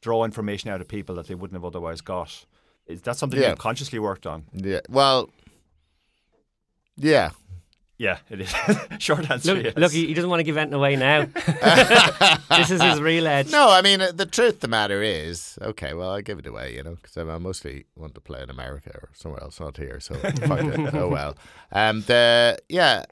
[0.00, 2.46] draw information out of people that they wouldn't have otherwise got.
[2.86, 3.50] Is that something Yeah.
[3.50, 4.44] you've consciously worked on?
[4.52, 4.80] Yeah.
[4.88, 5.30] Well,
[6.96, 7.30] yeah.
[8.00, 8.54] Yeah, it is.
[8.98, 9.54] Short answer.
[9.54, 9.76] Look, yes.
[9.76, 11.26] look, he, he doesn't want to give anything away now.
[12.48, 13.52] this is his real edge.
[13.52, 16.46] No, I mean, uh, the truth of the matter is, okay, well, I give it
[16.46, 19.76] away, you know, because I mostly want to play in America or somewhere else, not
[19.76, 20.00] here.
[20.00, 20.94] So fuck it.
[20.94, 21.36] Oh well.
[21.72, 23.04] Um, the yeah.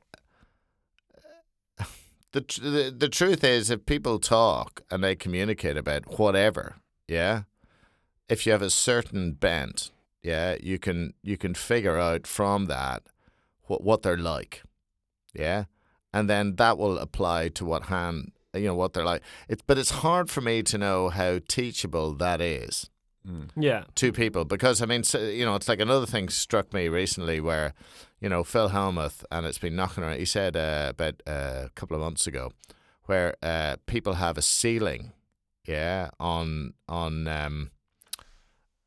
[2.32, 6.76] The, the the truth is, if people talk and they communicate about whatever,
[7.07, 7.43] yeah,
[8.28, 9.91] if you have a certain bent,
[10.22, 13.03] yeah, you can you can figure out from that
[13.64, 14.62] what what they're like,
[15.35, 15.64] yeah,
[16.12, 19.22] and then that will apply to what hand you know what they're like.
[19.49, 22.91] It's but it's hard for me to know how teachable that is
[23.57, 23.85] Yeah.
[23.97, 27.41] to people because I mean, so, you know, it's like another thing struck me recently
[27.41, 27.74] where,
[28.20, 30.18] you know, Phil Hellmuth and it's been knocking around.
[30.18, 32.53] He said uh, about uh, a couple of months ago,
[33.05, 35.12] where uh, people have a ceiling,
[35.66, 37.70] yeah, on on um,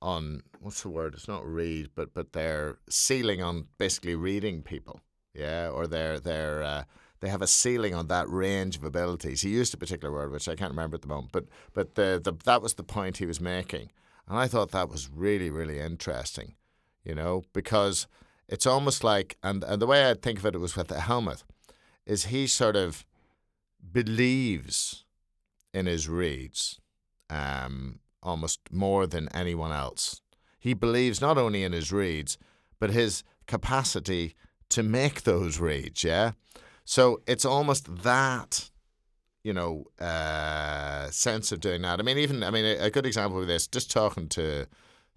[0.01, 1.13] on what's the word?
[1.13, 5.01] It's not read, but but they're ceiling on basically reading people,
[5.33, 6.63] yeah, or they're they're.
[6.63, 6.83] Uh,
[7.19, 9.41] they have a ceiling on that range of abilities.
[9.41, 12.19] He used a particular word, which I can't remember at the moment, but but the,
[12.21, 13.91] the that was the point he was making.
[14.27, 16.55] And I thought that was really, really interesting,
[17.03, 18.07] you know, because
[18.47, 21.43] it's almost like, and, and the way I think of it was with the Hellmuth,
[22.05, 23.05] is he sort of
[23.91, 25.05] believes
[25.73, 26.79] in his reads
[27.29, 30.21] um, almost more than anyone else.
[30.59, 32.37] He believes not only in his reads,
[32.79, 34.35] but his capacity
[34.71, 36.31] to make those reads, yeah?
[36.85, 38.71] So it's almost that
[39.43, 41.99] you know, uh, sense of doing that.
[41.99, 43.67] I mean, even I mean, a, good example of this.
[43.67, 44.67] Just talking to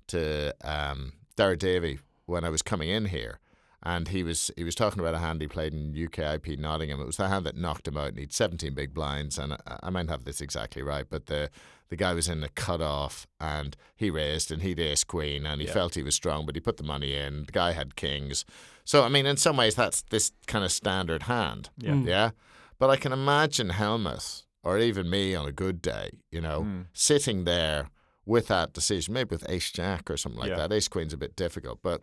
[0.09, 3.39] to um, Derek Davy when I was coming in here,
[3.85, 7.01] and he was he was talking about a hand he played in UKIPT Nottingham.
[7.01, 9.39] It was the hand that knocked him out, and he'd 17 big blinds.
[9.39, 11.51] And I, I might have this exactly right, but the
[11.91, 15.61] the guy was in the cut off, and he raised, and he'd ace queen, and
[15.61, 17.45] he felt he was strong, but he put the money in.
[17.45, 18.45] The guy had kings,
[18.85, 21.71] so I mean, in some ways, that's this kind of standard hand.
[21.77, 22.07] Yeah, mm.
[22.07, 22.31] yeah.
[22.79, 26.87] But I can imagine Hellmuth or even me on a good day, you know, mm.
[26.93, 27.91] sitting there
[28.27, 30.57] with that decision, maybe with Ace Jack or something like Yeah.
[30.57, 30.73] that.
[30.73, 32.01] Ace Queen's a bit difficult, but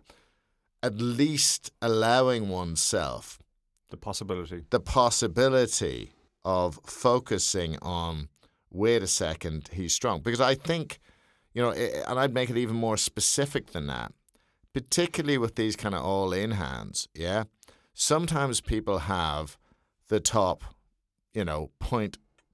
[0.84, 3.40] at least allowing oneself
[3.90, 4.66] The possibility.
[4.70, 6.12] the possibility
[6.44, 8.30] of focusing on,
[8.72, 10.22] wait a second, he's strong.
[10.22, 11.00] Because I think,
[11.54, 14.12] you know, eh, and I'd make it even more specific than that,
[14.74, 17.44] particularly with these kind of all in hands, yeah?
[17.94, 19.58] Sometimes people have
[20.08, 20.64] the top,
[21.34, 21.70] you know,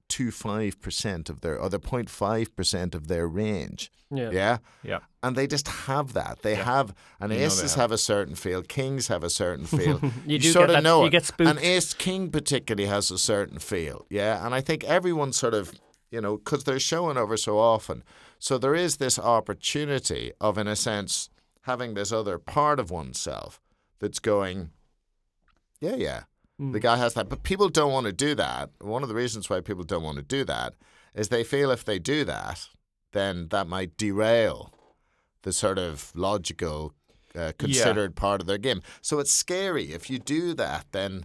[0.08, 3.90] 0.25% of their, or the 0.5% of their range.
[4.10, 4.30] Yeah.
[4.30, 4.58] Yeah.
[4.82, 4.98] Yeah.
[5.22, 6.38] And they just have that.
[6.42, 7.82] They have, and You aces have.
[7.82, 7.92] have.
[7.92, 10.00] a certain feel, kings have a certain feel.
[10.26, 11.10] You do sort of that- know you it.
[11.10, 11.48] get spooked.
[11.50, 14.06] And ace king particularly has a certain feel.
[14.08, 14.44] Yeah.
[14.44, 15.72] And I think everyone sort of,
[16.10, 18.02] you know, because they're showing over so often.
[18.38, 21.28] So there is this opportunity of, in a sense,
[21.62, 23.60] having this other part of oneself
[23.98, 24.70] that's going,
[25.80, 26.22] yeah, yeah.
[26.60, 26.72] Mm.
[26.72, 27.28] The guy has that.
[27.28, 28.70] But people don't want to do that.
[28.80, 30.74] One of the reasons why people don't want to do that
[31.14, 32.68] is they feel if they do that,
[33.12, 34.72] then that might derail
[35.42, 36.92] the sort of logical,
[37.34, 38.82] uh, considered part of their game.
[39.00, 39.92] So it's scary.
[39.92, 41.24] If you do that, then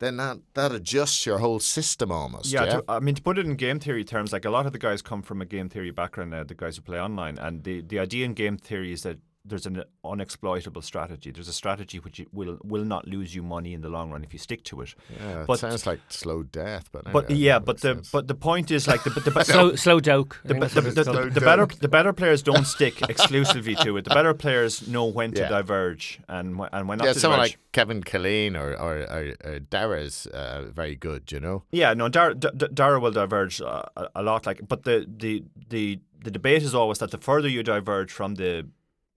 [0.00, 2.52] then that, that adjusts your whole system almost.
[2.52, 2.70] Yeah, Yeah.
[2.72, 4.78] To, I mean, to put it in game theory terms, like a lot of the
[4.78, 7.80] guys come from a game theory background, uh, the guys who play online, and the,
[7.82, 9.18] the idea in game theory is that
[9.48, 11.30] there's an unexploitable strategy.
[11.30, 14.32] There's a strategy which will will not lose you money in the long run if
[14.32, 14.94] you stick to it.
[15.18, 18.10] yeah, it sounds like slow death, but But anyway, yeah, but the sense.
[18.10, 20.40] but the point is like the the, the, Slow, slow joke.
[20.44, 24.04] The, the, the, the, the better the better players don't stick exclusively to it.
[24.04, 25.48] The better players know when to Yeah.
[25.48, 27.52] diverge and wh- and when not yeah, to someone diverge.
[27.52, 31.64] like Kevin Killeen or or, or, or Dara's uh, very good, you know.
[31.72, 34.46] Yeah, no, Dara, D- D- Dara will diverge uh, a, a lot.
[34.46, 38.34] Like, but the, the the the debate is always that the further you diverge from
[38.34, 38.66] the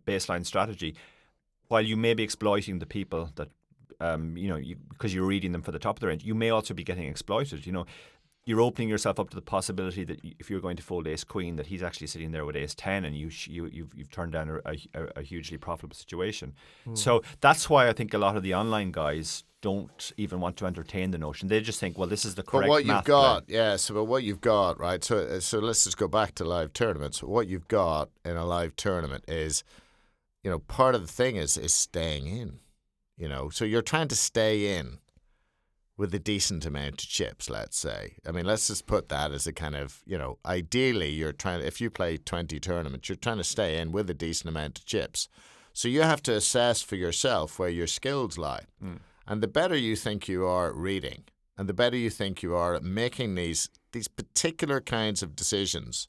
[0.06, 0.96] baseline strategy,
[1.68, 3.50] while you may be exploiting the people that,
[4.00, 6.50] um, you know, because you're reading them for the top of the range, you may
[6.50, 7.66] also be getting exploited.
[7.66, 7.86] You know,
[8.46, 11.58] you're opening yourself up to the possibility that if you're going to fold Ace Queen,
[11.58, 14.32] that he's actually sitting there with Ace Ten, and you sh- you you've, you've turned
[14.32, 16.54] down a, a, a hugely profitable situation.
[16.96, 20.66] So that's why I think a lot of the online guys don't even want to
[20.66, 21.48] entertain the notion.
[21.50, 22.64] They just think, well, this is the correct.
[22.68, 23.76] But what you've got, yeah.
[23.76, 25.04] So, but what you've got, right?
[25.04, 27.22] So, uh, so let's just go back to live tournaments.
[27.22, 29.64] What you've got in a live tournament is,
[30.44, 32.60] you know, part of the thing is is staying in.
[33.18, 34.98] You know, so you're trying to stay in
[35.98, 37.50] with a decent amount of chips.
[37.50, 38.16] Let's say.
[38.28, 41.62] I mean, let's just put that as a kind of, you know, ideally you're trying.
[41.62, 44.86] If you play twenty tournaments, you're trying to stay in with a decent amount of
[44.86, 45.28] chips.
[45.74, 48.66] So you have to assess for yourself where your skills lie.
[48.84, 49.00] Mm.
[49.28, 51.24] And the better you think you are at reading,
[51.58, 56.08] and the better you think you are at making these these particular kinds of decisions,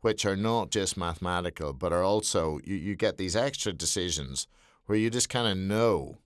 [0.00, 4.46] which are not just mathematical, but are also you, you get these extra decisions
[4.86, 6.18] where you just kind of know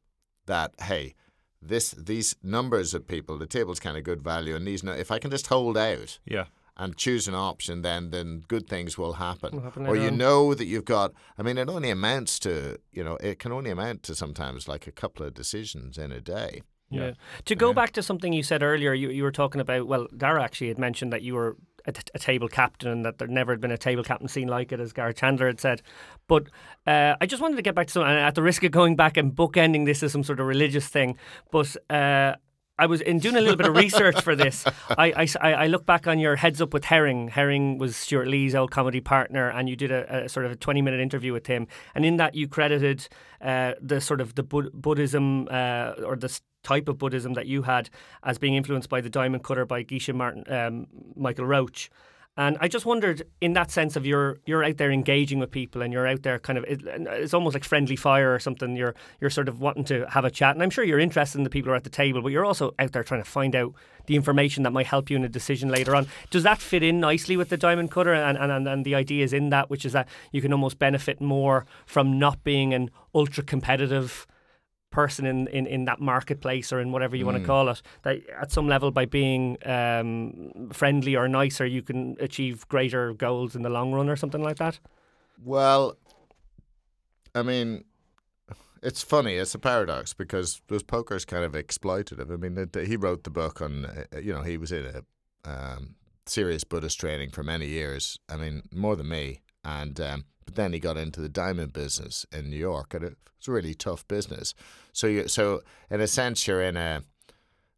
[0.46, 1.14] that hey,
[1.60, 5.18] this these numbers of people, the table's kind of good value, and these, if I
[5.18, 6.46] can just hold out Yeah.
[6.76, 9.54] and choose an option, then then good things will happen.
[9.56, 11.12] Will happen or you know that you've got.
[11.38, 14.86] I mean, it only amounts to you know it can only amount to sometimes like
[14.86, 16.62] a couple of decisions in a day.
[16.90, 17.12] Yeah.
[17.46, 20.42] To go back to something you said earlier, you, you were talking about, well, Dara
[20.42, 21.56] actually had mentioned that you were
[21.86, 24.48] a, t- a table captain and that there never had been a table captain seen
[24.48, 25.82] like it, as Gareth Chandler had said.
[26.28, 26.44] But
[26.86, 28.96] uh, I just wanted to get back to something, and at the risk of going
[28.96, 31.16] back and bookending this as some sort of religious thing,
[31.50, 32.34] but uh,
[32.78, 34.64] I was in doing a little bit of research for this.
[34.90, 37.28] I, I, I look back on your Heads Up with Herring.
[37.28, 40.56] Herring was Stewart Lee's old comedy partner, and you did a, a sort of a
[40.56, 41.68] 20 minute interview with him.
[41.94, 43.08] And in that, you credited
[43.40, 47.62] uh, the sort of the Bud- Buddhism uh, or the type of Buddhism that you
[47.62, 47.90] had
[48.22, 50.86] as being influenced by the Diamond Cutter by Geshe Martin, um,
[51.16, 51.90] Michael Roach.
[52.34, 55.82] And I just wondered, in that sense of you're you're out there engaging with people,
[55.82, 58.74] and you're out there kind of it's almost like friendly fire or something.
[58.74, 61.44] You're you're sort of wanting to have a chat, and I'm sure you're interested in
[61.44, 63.54] the people who are at the table, but you're also out there trying to find
[63.54, 63.74] out
[64.06, 66.06] the information that might help you in a decision later on.
[66.30, 69.50] Does that fit in nicely with the diamond cutter and, and, and the ideas in
[69.50, 74.26] that, which is that you can almost benefit more from not being an ultra competitive
[74.92, 77.32] person in, in, in that marketplace or in whatever you mm.
[77.32, 77.82] want to call it.
[78.02, 83.56] That at some level, by being um, friendly or nicer, you can achieve greater goals
[83.56, 84.78] in the long run or something like that.
[85.44, 85.96] Well,
[87.34, 87.84] I mean,
[88.82, 89.34] it's funny.
[89.34, 92.32] It's a paradox because those poker's kind of exploitative.
[92.32, 95.50] I mean, it, he wrote the book on, uh, you know, he was in a
[95.50, 95.94] um,
[96.26, 98.18] serious Buddhist training for many years.
[98.28, 99.40] I mean, more than me.
[99.64, 103.48] And um, but then he got into the diamond business in New York, and it's
[103.48, 104.54] a really tough business.
[104.92, 107.02] So you, so in a sense, you're in a,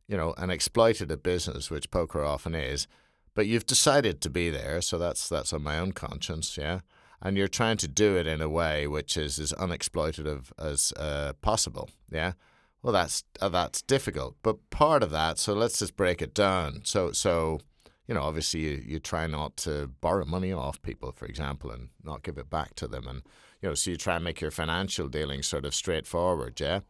[0.09, 2.87] you know, an exploitative business, which poker often is.
[3.35, 6.81] But you've decided to be there, so that's that's on my own conscience, yeah.
[7.21, 11.33] And you're trying to do it in a way which is as unexploitative as uh,
[11.41, 12.33] possible, yeah.
[12.83, 15.39] Well, that's uh, that's difficult, but part of that.
[15.39, 16.83] So let's just break it down.
[16.85, 17.61] So so
[18.07, 21.89] you know, obviously you, you try not to borrow money off people, for example, and
[22.03, 23.07] not give it back to them.
[23.09, 23.23] And,
[23.63, 26.81] you know, so you try and make your financial dealings sort of straightforward, yeah?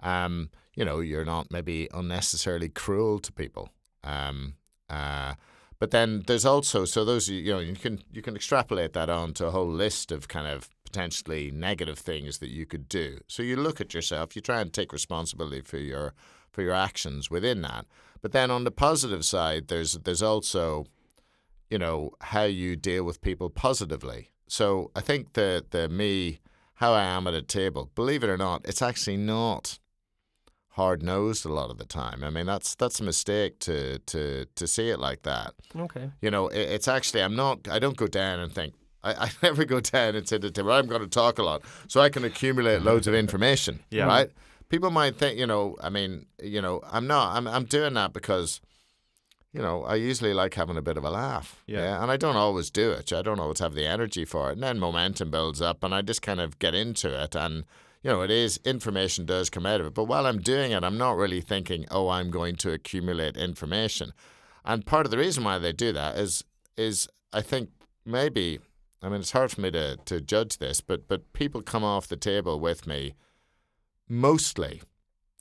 [0.00, 3.70] Um, you know, you're not maybe unnecessarily cruel to people.
[4.02, 4.54] Um,
[4.90, 5.34] uh,
[5.78, 9.34] but then there's also so those you know you can you can extrapolate that on
[9.34, 13.18] to a whole list of kind of potentially negative things that you could do.
[13.26, 16.14] So you look at yourself, you try and take responsibility for your
[16.50, 17.84] for your actions within that.
[18.26, 20.86] But then on the positive side, there's there's also,
[21.70, 24.32] you know, how you deal with people positively.
[24.48, 26.40] So I think the the me
[26.74, 29.78] how I am at a table, believe it or not, it's actually not
[30.70, 32.24] hard nosed a lot of the time.
[32.24, 35.54] I mean, that's that's a mistake to to to see it like that.
[35.78, 36.10] Okay.
[36.20, 37.68] You know, it, it's actually I'm not.
[37.68, 38.74] I don't go down and think.
[39.04, 41.44] I, I never go down and say to the table, I'm going to talk a
[41.44, 43.84] lot so I can accumulate loads of information.
[43.88, 44.06] Yeah.
[44.06, 44.32] Right
[44.68, 47.36] people might think, you know, I mean, you know, I'm not.
[47.36, 48.60] I'm I'm doing that because,
[49.52, 51.62] you know, I usually like having a bit of a laugh.
[51.66, 51.78] Yeah.
[51.78, 52.02] yeah.
[52.02, 53.12] And I don't always do it.
[53.12, 54.54] I don't always have the energy for it.
[54.54, 57.34] And then momentum builds up, and I just kind of get into it.
[57.34, 57.64] And
[58.02, 59.94] you know, it is information does come out of it.
[59.94, 64.12] But while I'm doing it, I'm not really thinking, oh, I'm going to accumulate information.
[64.64, 66.44] And part of the reason why they do that is
[66.76, 67.70] is I think
[68.04, 68.60] maybe
[69.02, 72.08] I mean it's hard for me to to judge this, but but people come off
[72.08, 73.14] the table with me
[74.08, 74.82] mostly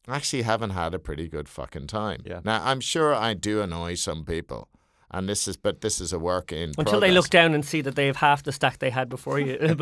[0.07, 2.22] actually haven't had a pretty good fucking time.
[2.26, 2.41] Yeah.
[2.43, 4.70] Now I'm sure I do annoy some people.
[5.11, 7.01] And this is, but this is a work in until progress.
[7.01, 9.55] they look down and see that they have half the stack they had before you.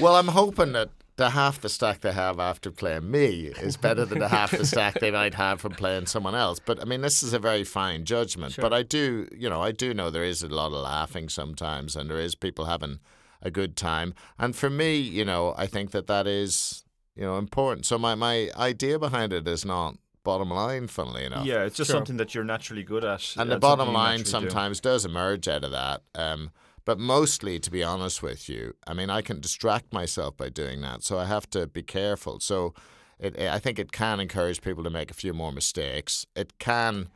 [0.00, 4.04] well, I'm hoping that the half the stack they have after playing me is better
[4.04, 6.60] than the half the stack they might have from playing someone else.
[6.64, 8.54] But I mean, this is a very fine judgment.
[8.54, 8.62] Sure.
[8.62, 11.94] But I do, you know, I do know there is a lot of laughing sometimes,
[11.94, 13.00] and there is people having
[13.42, 14.14] a good time.
[14.38, 16.83] And for me, you know, I think that that is
[17.16, 17.86] you know, important.
[17.86, 21.46] So my, my idea behind it is not bottom line, funnily enough.
[21.46, 21.98] Yeah, it's just sure.
[21.98, 23.36] something that you're naturally good at.
[23.36, 24.88] And the bottom line sometimes do.
[24.88, 26.02] does emerge out of that.
[26.14, 26.50] Um,
[26.84, 30.80] but mostly, to be honest with you, I mean, I can distract myself by doing
[30.82, 31.02] that.
[31.02, 32.40] So I have to be careful.
[32.40, 32.74] So
[33.18, 36.26] it, I think it can encourage people to make a few more mistakes.
[36.34, 37.08] It can.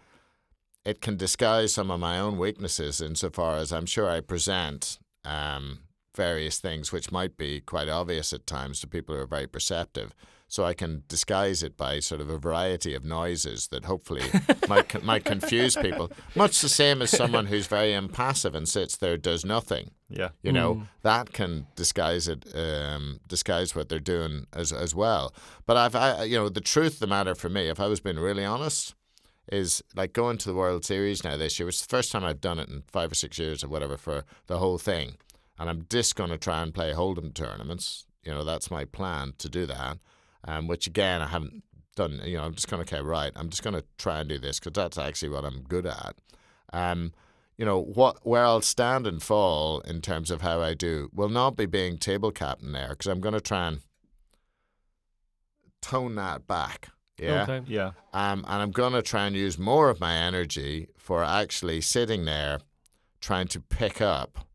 [0.85, 5.81] It can disguise some of my own weaknesses insofar as I'm sure I present um,
[6.19, 10.13] various things which might be quite obvious at times to people who are very perceptive.
[10.49, 14.25] So I can disguise it by sort of a variety of noises that hopefully
[14.69, 16.11] might might confuse people.
[16.35, 19.93] Much the same as someone who's very impassive and sits there does nothing.
[20.09, 20.83] Yeah, you know mm.
[21.03, 25.35] that can disguise it, um, disguise what they're doing as as well.
[25.67, 28.01] But I've, I, you know, the truth of the matter for me, if I was
[28.01, 28.95] being really honest,
[29.53, 32.25] is like going to the World Series now this year, which is the first time
[32.25, 35.19] I've done it in five or six years or whatever for the whole thing
[35.59, 38.07] and I'm just going to try and play hold'em tournaments.
[38.23, 39.99] You know, that's my plan to do that.
[40.45, 41.63] Um, which again, I haven't
[41.97, 42.21] done.
[42.25, 43.33] You know, I'm just going to okay, right.
[43.35, 46.17] I'm just going to try and do this because that's actually what I'm good at.
[46.73, 47.13] Um,
[47.57, 51.29] you know what where I'll stand and fall in terms of how I do will
[51.29, 53.81] not be being table captain there because I'm going to try and
[55.83, 56.91] tone that back.
[57.19, 57.43] Yeah.
[57.43, 57.63] Okay.
[57.67, 57.93] Yeah.
[58.13, 62.27] Um, and I'm going to try and use more of my energy for actually sitting
[62.27, 62.61] there,
[63.21, 64.47] trying to pick up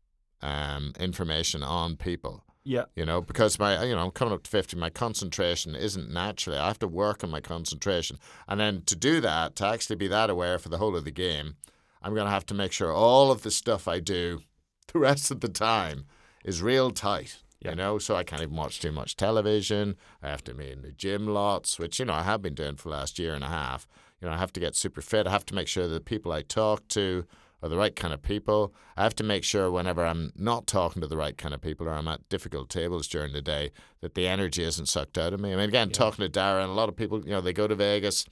[0.44, 2.44] um, information on people.
[2.64, 2.84] Yeah.
[2.94, 6.58] You know, because my you know I'm coming up to fifty, my concentration isn't naturally.
[6.58, 8.18] I have to work on my concentration,
[8.48, 11.10] and then to do that, to actually be that aware for the whole of the
[11.10, 11.56] game,
[12.00, 14.40] I'm going to have to make sure all of the stuff I do,
[14.92, 16.06] the rest of the time,
[16.44, 17.38] is real tight.
[17.60, 17.70] Yeah.
[17.70, 19.96] You know, so I can't even watch too much television.
[20.22, 22.76] I have to be in the gym lots, which you know I have been doing
[22.76, 23.86] for the last year and a half.
[24.20, 25.26] You know, I have to get super fit.
[25.26, 27.26] I have to make sure that the people I talk to
[27.64, 28.74] are the right kind of people.
[28.96, 31.88] I have to make sure whenever I'm not talking to the right kind of people
[31.88, 33.70] or I'm at difficult tables during the day
[34.00, 35.52] that the energy isn't sucked out of me.
[35.52, 37.66] I mean, again, talking to Dara and a lot of people, you know, they go
[37.66, 38.26] to Vegas.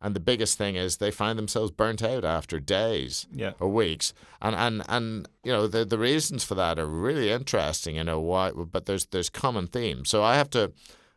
[0.00, 3.54] And the biggest thing is they find themselves burnt out after days Yeah.
[3.58, 7.96] or weeks, and and and you know the the reasons for that are really interesting.
[7.96, 10.08] You know why, but there's there's common themes.
[10.08, 10.72] So I have to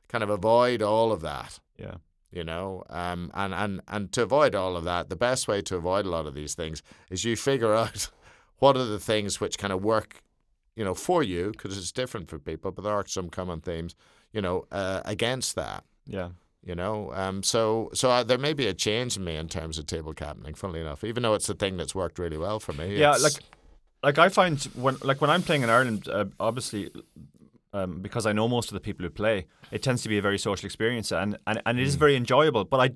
[0.07, 1.97] kind of avoid all of that Yeah.
[2.31, 5.75] You know um, and, and and to avoid all of that the best way to
[5.75, 8.09] avoid a lot of these things is you figure out
[8.59, 10.21] what are the things which kind of work
[10.75, 13.95] you know for you because it's different for people but there are some common themes
[14.31, 16.29] you know uh, against that Yeah.
[16.63, 19.77] you know um, so so I, there may be a change in me in terms
[19.77, 22.73] of table captaining funnily enough even though it's a thing that's worked really well for
[22.73, 23.33] me Yeah, like
[24.03, 26.89] like I find when like when I'm playing in Ireland, uh, obviously.
[27.73, 30.21] Um, because I know most of the people who play, it tends to be a
[30.21, 32.65] very social experience, and, and, and it is very enjoyable.
[32.65, 32.89] But I,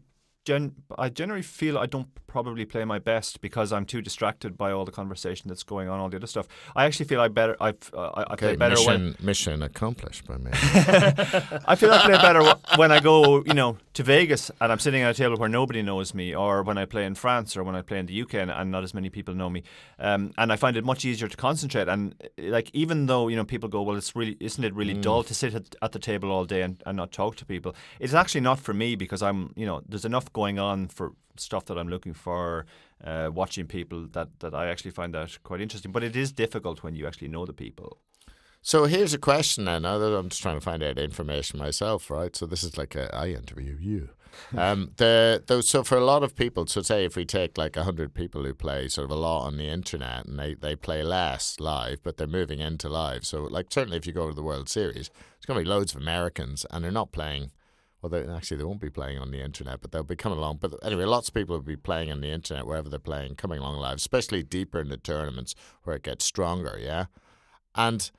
[0.43, 4.69] gen- I generally feel I don't probably play my best because I'm too distracted by
[4.73, 6.47] all the conversation that's going on, all the other stuff.
[6.75, 9.61] I actually feel I better I uh, I, I play okay, better when mission, mission
[9.61, 12.43] accomplished by me I feel I play better
[12.75, 15.81] when I go, you know, to Vegas and I'm sitting at a table where nobody
[15.81, 18.33] knows me, or when I play in France, or when I play in the UK
[18.35, 19.63] and, and not as many people know me.
[19.99, 21.87] Um, and I find it much easier to concentrate.
[21.87, 24.93] And uh, like, even though you know people go, well, it's really, isn't it really
[24.93, 27.73] dull to sit at, at the table all day and, and not talk to people?
[27.99, 31.65] It's actually not for me because I'm, you know, there's enough going on for stuff
[31.65, 32.65] that I'm looking for.
[33.03, 36.81] Uh, watching people that, that I actually find that quite interesting, but it is difficult
[36.81, 37.99] when you actually know the people.
[38.61, 39.85] So here's a question then.
[39.85, 42.35] I'm just trying to find out information myself, right?
[42.35, 44.09] So this is like a, I interview you.
[44.57, 47.77] Um, the those so for a lot of people, so say if we take like
[47.77, 51.03] hundred people who play sort of a lot on the internet and they, they play
[51.03, 53.25] less live, but they're moving into live.
[53.25, 55.95] So like certainly if you go to the World Series, there's going to be loads
[55.95, 57.51] of Americans and they're not playing.
[58.07, 60.57] They, actually, they won't be playing on the internet, but they'll be coming along.
[60.61, 63.59] But anyway, lots of people will be playing on the internet wherever they're playing, coming
[63.59, 66.77] along live, especially deeper in the tournaments where it gets stronger.
[66.81, 67.05] Yeah,
[67.75, 68.09] and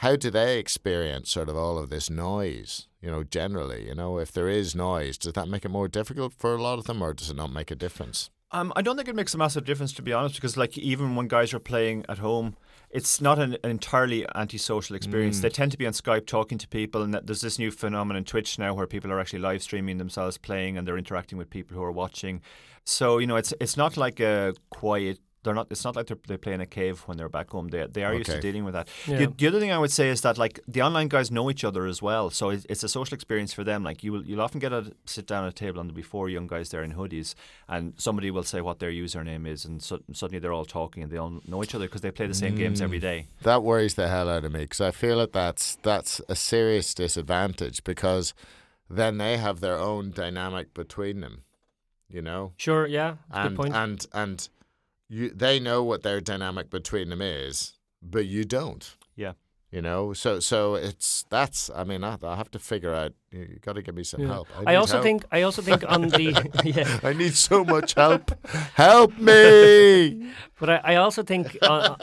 [0.00, 2.86] how do they experience sort of all of this noise?
[3.00, 6.34] You know, generally, you know, if there is noise, does that make it more difficult
[6.34, 8.30] for a lot of them, or does it not make a difference?
[8.52, 11.16] Um, I don't think it makes a massive difference, to be honest, because like even
[11.16, 12.56] when guys are playing at home,
[12.96, 15.38] it's not an, an entirely antisocial experience.
[15.38, 15.42] Mm.
[15.42, 18.58] They tend to be on Skype talking to people, and there's this new phenomenon Twitch
[18.58, 21.82] now where people are actually live streaming themselves playing, and they're interacting with people who
[21.82, 22.40] are watching.
[22.84, 25.18] So you know, it's it's not like a quiet.
[25.46, 25.68] They're not.
[25.70, 27.68] It's not like they're, they play in a cave when they're back home.
[27.68, 28.88] They they are used to dealing with that.
[29.06, 29.18] Yeah.
[29.18, 31.62] The, the other thing I would say is that like the online guys know each
[31.62, 33.84] other as well, so it's, it's a social experience for them.
[33.84, 36.02] Like you will you'll often get a sit down at a table and there'll be
[36.02, 37.36] four young guys there in hoodies,
[37.68, 41.12] and somebody will say what their username is, and so, suddenly they're all talking and
[41.12, 43.02] they all know each other because they play the same games every mm.
[43.02, 43.26] day.
[43.42, 46.92] That worries the hell out of me because I feel that that's that's a serious
[46.92, 48.34] disadvantage because
[48.90, 51.44] then they have their own dynamic between them,
[52.08, 53.74] you know, Sure, yeah, and good point.
[53.74, 54.48] and and
[55.08, 58.96] you they know what their dynamic between them is, but you don't.
[59.14, 59.32] Yeah.
[59.70, 61.70] You know, so so it's that's.
[61.74, 63.12] I mean, I, I have to figure out.
[63.36, 64.28] You, got to give me some Yeah.
[64.28, 64.48] help.
[64.56, 65.02] I need also help.
[65.04, 66.34] think I also think on the
[66.64, 68.30] yeah, I need so much help.
[68.74, 70.32] help me.
[70.60, 71.96] but I, I also think uh,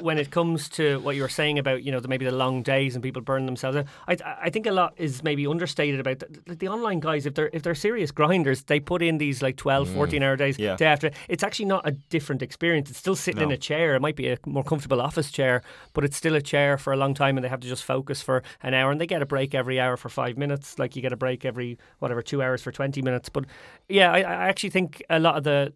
[0.00, 2.62] when it comes to what you were saying about you know the, maybe the long
[2.62, 6.20] days and people burn themselves out, I I think a lot is maybe understated about
[6.20, 9.42] the, like the online guys if they're if they're serious grinders they put in these
[9.42, 10.76] like 12 14 hour days Yeah.
[10.76, 14.00] day after it's actually not a different experience it's still sitting in a chair it
[14.00, 15.62] might be a more comfortable office chair
[15.92, 18.22] but it's still a chair for a long time and they have to just focus
[18.22, 21.02] for an hour and they get a break every hour for five minutes like you
[21.02, 23.44] get a break every whatever two hours for 20 minutes but
[23.88, 25.72] yeah I, I actually think a lot of the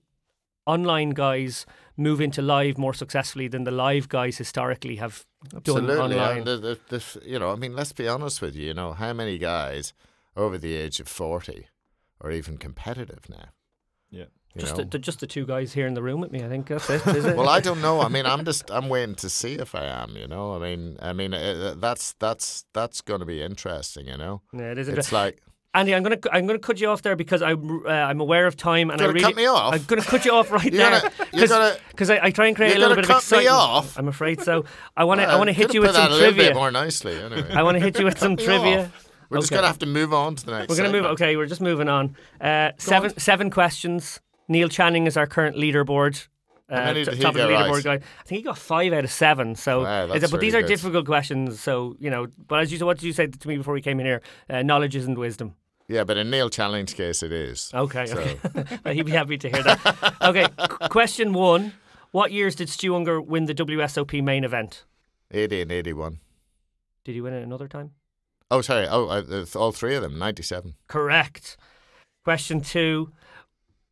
[0.66, 1.66] online guys
[1.97, 5.27] move into live more successfully than the live guys historically have
[5.62, 6.39] done online.
[6.39, 8.69] And the, the, the, you know, I mean, let's be honest with you.
[8.69, 9.93] You know, how many guys
[10.37, 11.66] over the age of 40
[12.20, 13.49] are even competitive now?
[14.57, 16.45] Just the, the, just the two guys here in the room with me.
[16.45, 17.07] I think that's it.
[17.07, 17.37] Is it?
[17.37, 18.03] well, I don't know.
[18.03, 20.15] I mean, I'm just I'm waiting to see if I am.
[20.16, 24.07] You know, I mean, I mean, uh, that's that's that's going to be interesting.
[24.07, 24.89] You know, yeah, it is.
[24.89, 25.41] it's like
[25.74, 28.59] Andy, I'm gonna I'm gonna cut you off there because I'm uh, I'm aware of
[28.59, 29.73] time and I really cut me off.
[29.73, 31.11] I'm gonna cut you off right You're there
[31.49, 33.99] gonna- because I, I try and create a little bit gonna of cut me off?
[33.99, 34.66] I'm afraid so.
[34.95, 36.55] I want to I uh, want to hit you with some a little bit trivia.
[36.55, 37.16] more nicely.
[37.16, 38.83] Anyway, I want to hit you with some trivia.
[38.83, 39.09] off.
[39.31, 40.69] We're just gonna have to move on to the next.
[40.69, 41.05] We're going to move.
[41.05, 41.20] segment.
[41.23, 42.16] Okay, we're just moving on.
[42.39, 44.20] Uh, seven seven questions.
[44.53, 47.85] Neil Channing is our current leaderboard t- top of the leaderboard right?
[47.85, 47.95] guy.
[47.95, 49.55] I think he got five out of seven.
[49.57, 50.69] So, Wow, but these are good.
[50.69, 51.61] difficult questions.
[51.61, 53.83] So you know, but as you said, what did you say to me before we
[53.83, 54.23] came in here?
[54.49, 55.55] Uh, knowledge isn't wisdom.
[55.89, 57.70] Yeah, but in Neil Channing's case, it is.
[57.74, 58.37] Okay, So- okay.
[58.95, 60.15] He'd be happy to hear that.
[60.23, 60.47] Okay,
[60.89, 61.73] question one:
[62.12, 64.85] What years did Stu Ungar win the WSOP main event?
[65.33, 66.20] 80 and 81.
[67.05, 67.91] Did he win it another time?
[68.51, 68.87] Oh, sorry.
[68.89, 70.19] Oh, uh, all three of them.
[70.19, 70.74] 97.
[70.87, 71.57] Correct.
[72.24, 73.11] Question two: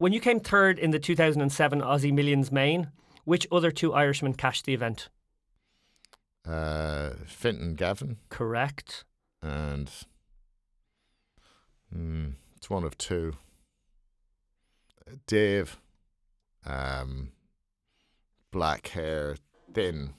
[0.01, 2.89] When you came third in the 2007 Aussie Millions main,
[3.27, 5.11] which other two Irishmen cashed the event?
[6.49, 9.05] Uh, Fintan Gavin Correct.
[9.43, 9.91] and
[11.95, 13.35] mm, it's one of two.
[15.27, 15.79] Dave,
[16.65, 17.33] um,
[18.53, 19.37] black hair,
[19.75, 20.15] thin.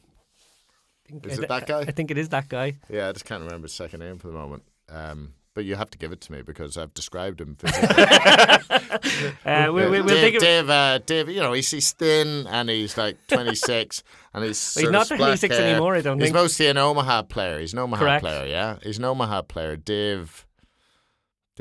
[1.23, 1.79] Is it that guy?
[1.79, 2.77] I think it is that guy.
[2.87, 4.61] Yeah, I just can't remember his second name for the moment.
[4.89, 8.03] Um, but you have to give it to me because I've described him physically.
[9.45, 12.47] Uh, we, we, we'll Dave, think of, Dave, uh, Dave, you know, he's, he's thin
[12.47, 14.03] and he's like 26
[14.33, 15.67] and he's He's not 26 hair.
[15.69, 16.35] anymore, I don't He's think.
[16.35, 17.59] mostly an Omaha player.
[17.59, 18.23] He's an Omaha Correct.
[18.23, 18.77] player, yeah.
[18.81, 19.75] He's an Omaha player.
[19.75, 20.45] Dave,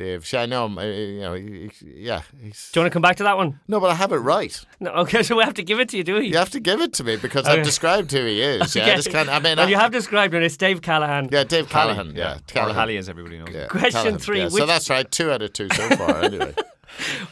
[0.01, 0.79] Dave, see, I know him.
[0.79, 2.23] uh, You know, he, he- yeah.
[2.43, 3.61] He's, Do you want to come back to that one?
[3.69, 4.59] no, but I have it right.
[4.81, 4.91] No.
[4.93, 6.29] Okay, so we have to give it to you, do we?
[6.29, 7.59] You have to give it to me because Okay.
[7.59, 8.75] I've described who he is.
[8.75, 9.29] Yeah, I just can't.
[9.29, 10.43] I mean, well, I, you have described it.
[10.43, 11.29] It's Dave Callahan.
[11.31, 12.17] yeah, Dave Hallie, Callahan.
[12.17, 12.75] Yeah, Callahan.
[12.77, 13.49] Hallie, as everybody knows.
[13.53, 14.45] Yeah, Question Callahan, three, yeah.
[14.45, 15.11] which- So that's right.
[15.11, 16.25] Two out of two so far.
[16.25, 16.55] Anyway.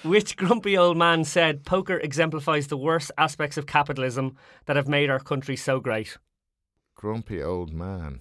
[0.03, 4.37] Which grumpy old man said poker exemplifies the worst aspects of capitalism
[4.67, 6.17] that have made our country so great?
[6.95, 8.21] grumpy old man.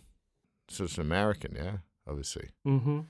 [0.70, 2.50] So it's an American, yeah, obviously.
[2.66, 3.02] Mm-hmm.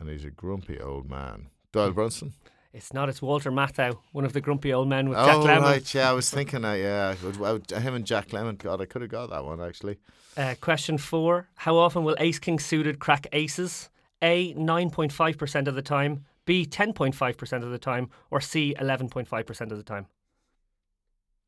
[0.00, 1.48] And he's a grumpy old man.
[1.72, 2.32] Doyle Brunson?
[2.72, 3.08] It's not.
[3.08, 5.62] It's Walter Matthau, one of the grumpy old men with Jack oh, Lemmon.
[5.62, 7.14] right, yeah, I was thinking that, yeah.
[7.20, 9.98] I would- I him and Jack Lemmon, God, I could have got that one, actually.
[10.36, 13.90] Uh, question four: How often will Ace King suited crack aces?
[14.22, 14.52] A.
[14.54, 16.24] Nine point five percent of the time.
[16.44, 16.64] B.
[16.64, 18.08] Ten point five percent of the time.
[18.30, 18.74] Or C.
[18.78, 20.06] Eleven point five percent of the time.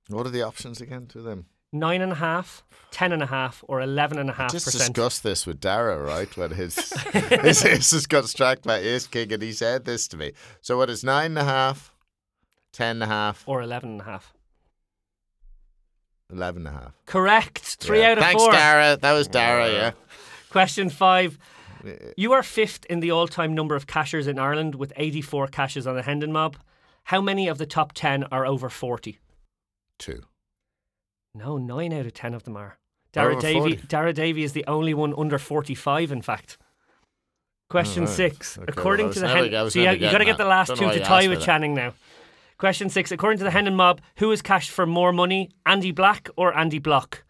[0.09, 1.47] What are the options again to them?
[1.73, 4.94] Nine and a half, ten and a half, or eleven and a half Just percent.
[4.94, 6.35] discussed this with Dara, right?
[6.36, 10.32] When his his aces got struck by Ace King, and he said this to me.
[10.61, 11.94] So what is nine and a half,
[12.73, 14.35] ten and a half, Or eleven and a half.
[16.31, 16.94] eleven and a half?
[17.07, 17.61] Correct.
[17.61, 18.12] Three Yeah.
[18.12, 18.53] out of Thanks, four.
[18.53, 18.97] Dara.
[19.01, 19.90] That was Dara, uh, yeah.
[20.51, 21.39] Question five.
[22.16, 25.86] You are fifth in the all time number of cashers in Ireland with 84 cashes
[25.86, 26.57] on the Hendon mob.
[27.05, 29.19] How many of the top 10 are over 40?
[29.99, 30.23] Two.
[31.35, 32.79] No, nine out of 10 of them are.
[33.13, 36.59] Dara Davy, Dara Davy is the only one under 45, in fact.
[37.69, 38.15] Question Oh, right.
[38.15, 38.59] six.
[38.59, 40.91] Okay, According well, to the Hen- so you, you got to get the last two
[40.91, 41.41] to tie with.
[41.43, 41.95] Channing now.
[42.59, 43.11] Question six.
[43.11, 46.79] According to the Hendon mob, who is cashed for more money, Andy Black or Andy
[46.79, 47.25] Bloch?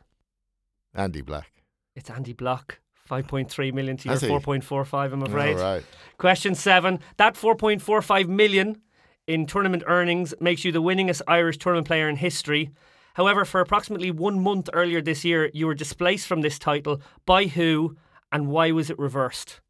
[0.94, 1.50] Andy Black.
[1.94, 2.80] It's Andy Bloch.
[3.08, 4.28] 5.3 million to your Has he?
[4.28, 5.56] 4.45, I'm afraid.
[5.56, 5.84] All right.
[6.18, 7.00] Question seven.
[7.18, 8.80] That 4.45 million
[9.26, 12.70] in tournament earnings makes you the winningest Irish tournament player in history.
[13.14, 17.00] However, for approximately one month earlier this year, you were displaced from this title.
[17.26, 17.96] By who
[18.30, 19.60] and why was it reversed?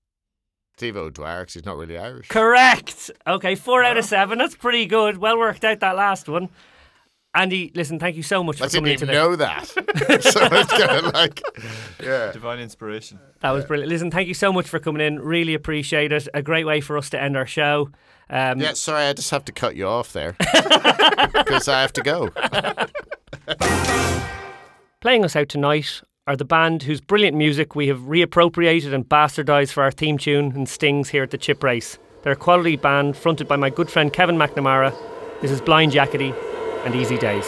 [0.76, 2.28] Steve O'Dwyer, 'cause he's not really Irish.
[2.28, 3.10] Correct.
[3.26, 4.38] Okay, four out of seven.
[4.38, 5.18] That's pretty good.
[5.18, 6.48] Well worked out that last one.
[7.34, 9.18] Andy, listen, thank you so much I for didn't coming in even today.
[9.18, 9.66] know that.
[10.22, 11.40] so it's kind of like,
[12.02, 12.30] yeah.
[12.30, 13.18] Divine inspiration.
[13.40, 13.90] That was brilliant.
[13.90, 15.18] Listen, thank you so much for coming in.
[15.18, 16.28] Really appreciate it.
[16.34, 17.90] A great way for us to end our show.
[18.28, 20.36] Um, Yeah, sorry, I just have to cut you off there
[21.32, 22.30] because I have to go.
[25.00, 29.72] Playing us out tonight are the band whose brilliant music we have reappropriated and bastardised
[29.72, 31.98] for our theme tune and stings here at the Chip Race.
[32.22, 34.94] They're a quality band fronted by my good friend Kevin McNamara.
[35.40, 36.32] This is Blind Jackety
[36.84, 37.46] and Easy Days.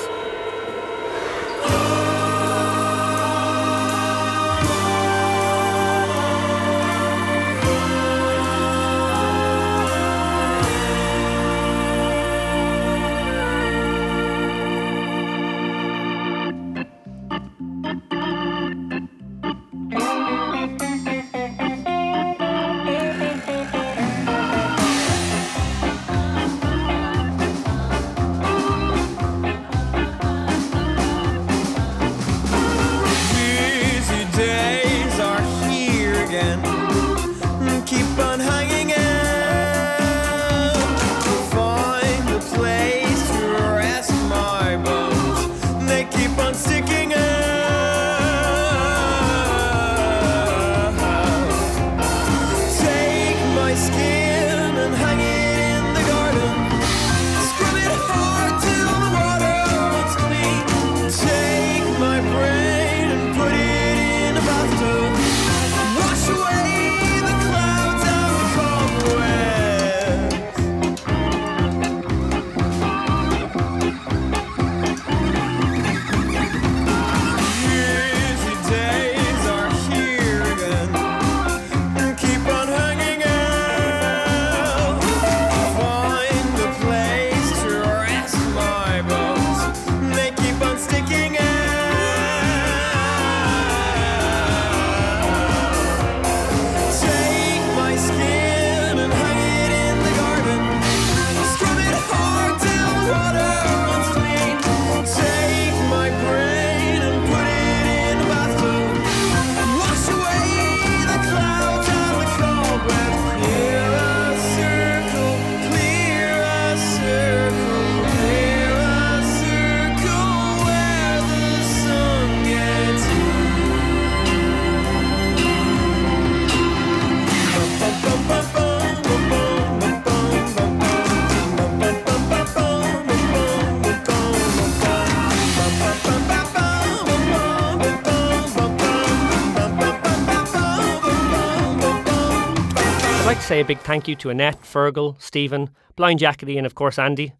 [143.54, 147.34] Say a big thank you to Annette, Fergal, Stephen, Blind Jackety, and of course Andy.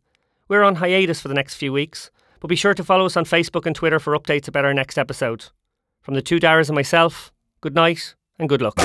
[0.47, 3.25] We're on hiatus for the next few weeks, but be sure to follow us on
[3.25, 5.47] Facebook and Twitter for updates about our next episode.
[6.03, 8.77] From the two Daras and myself, good night and good luck.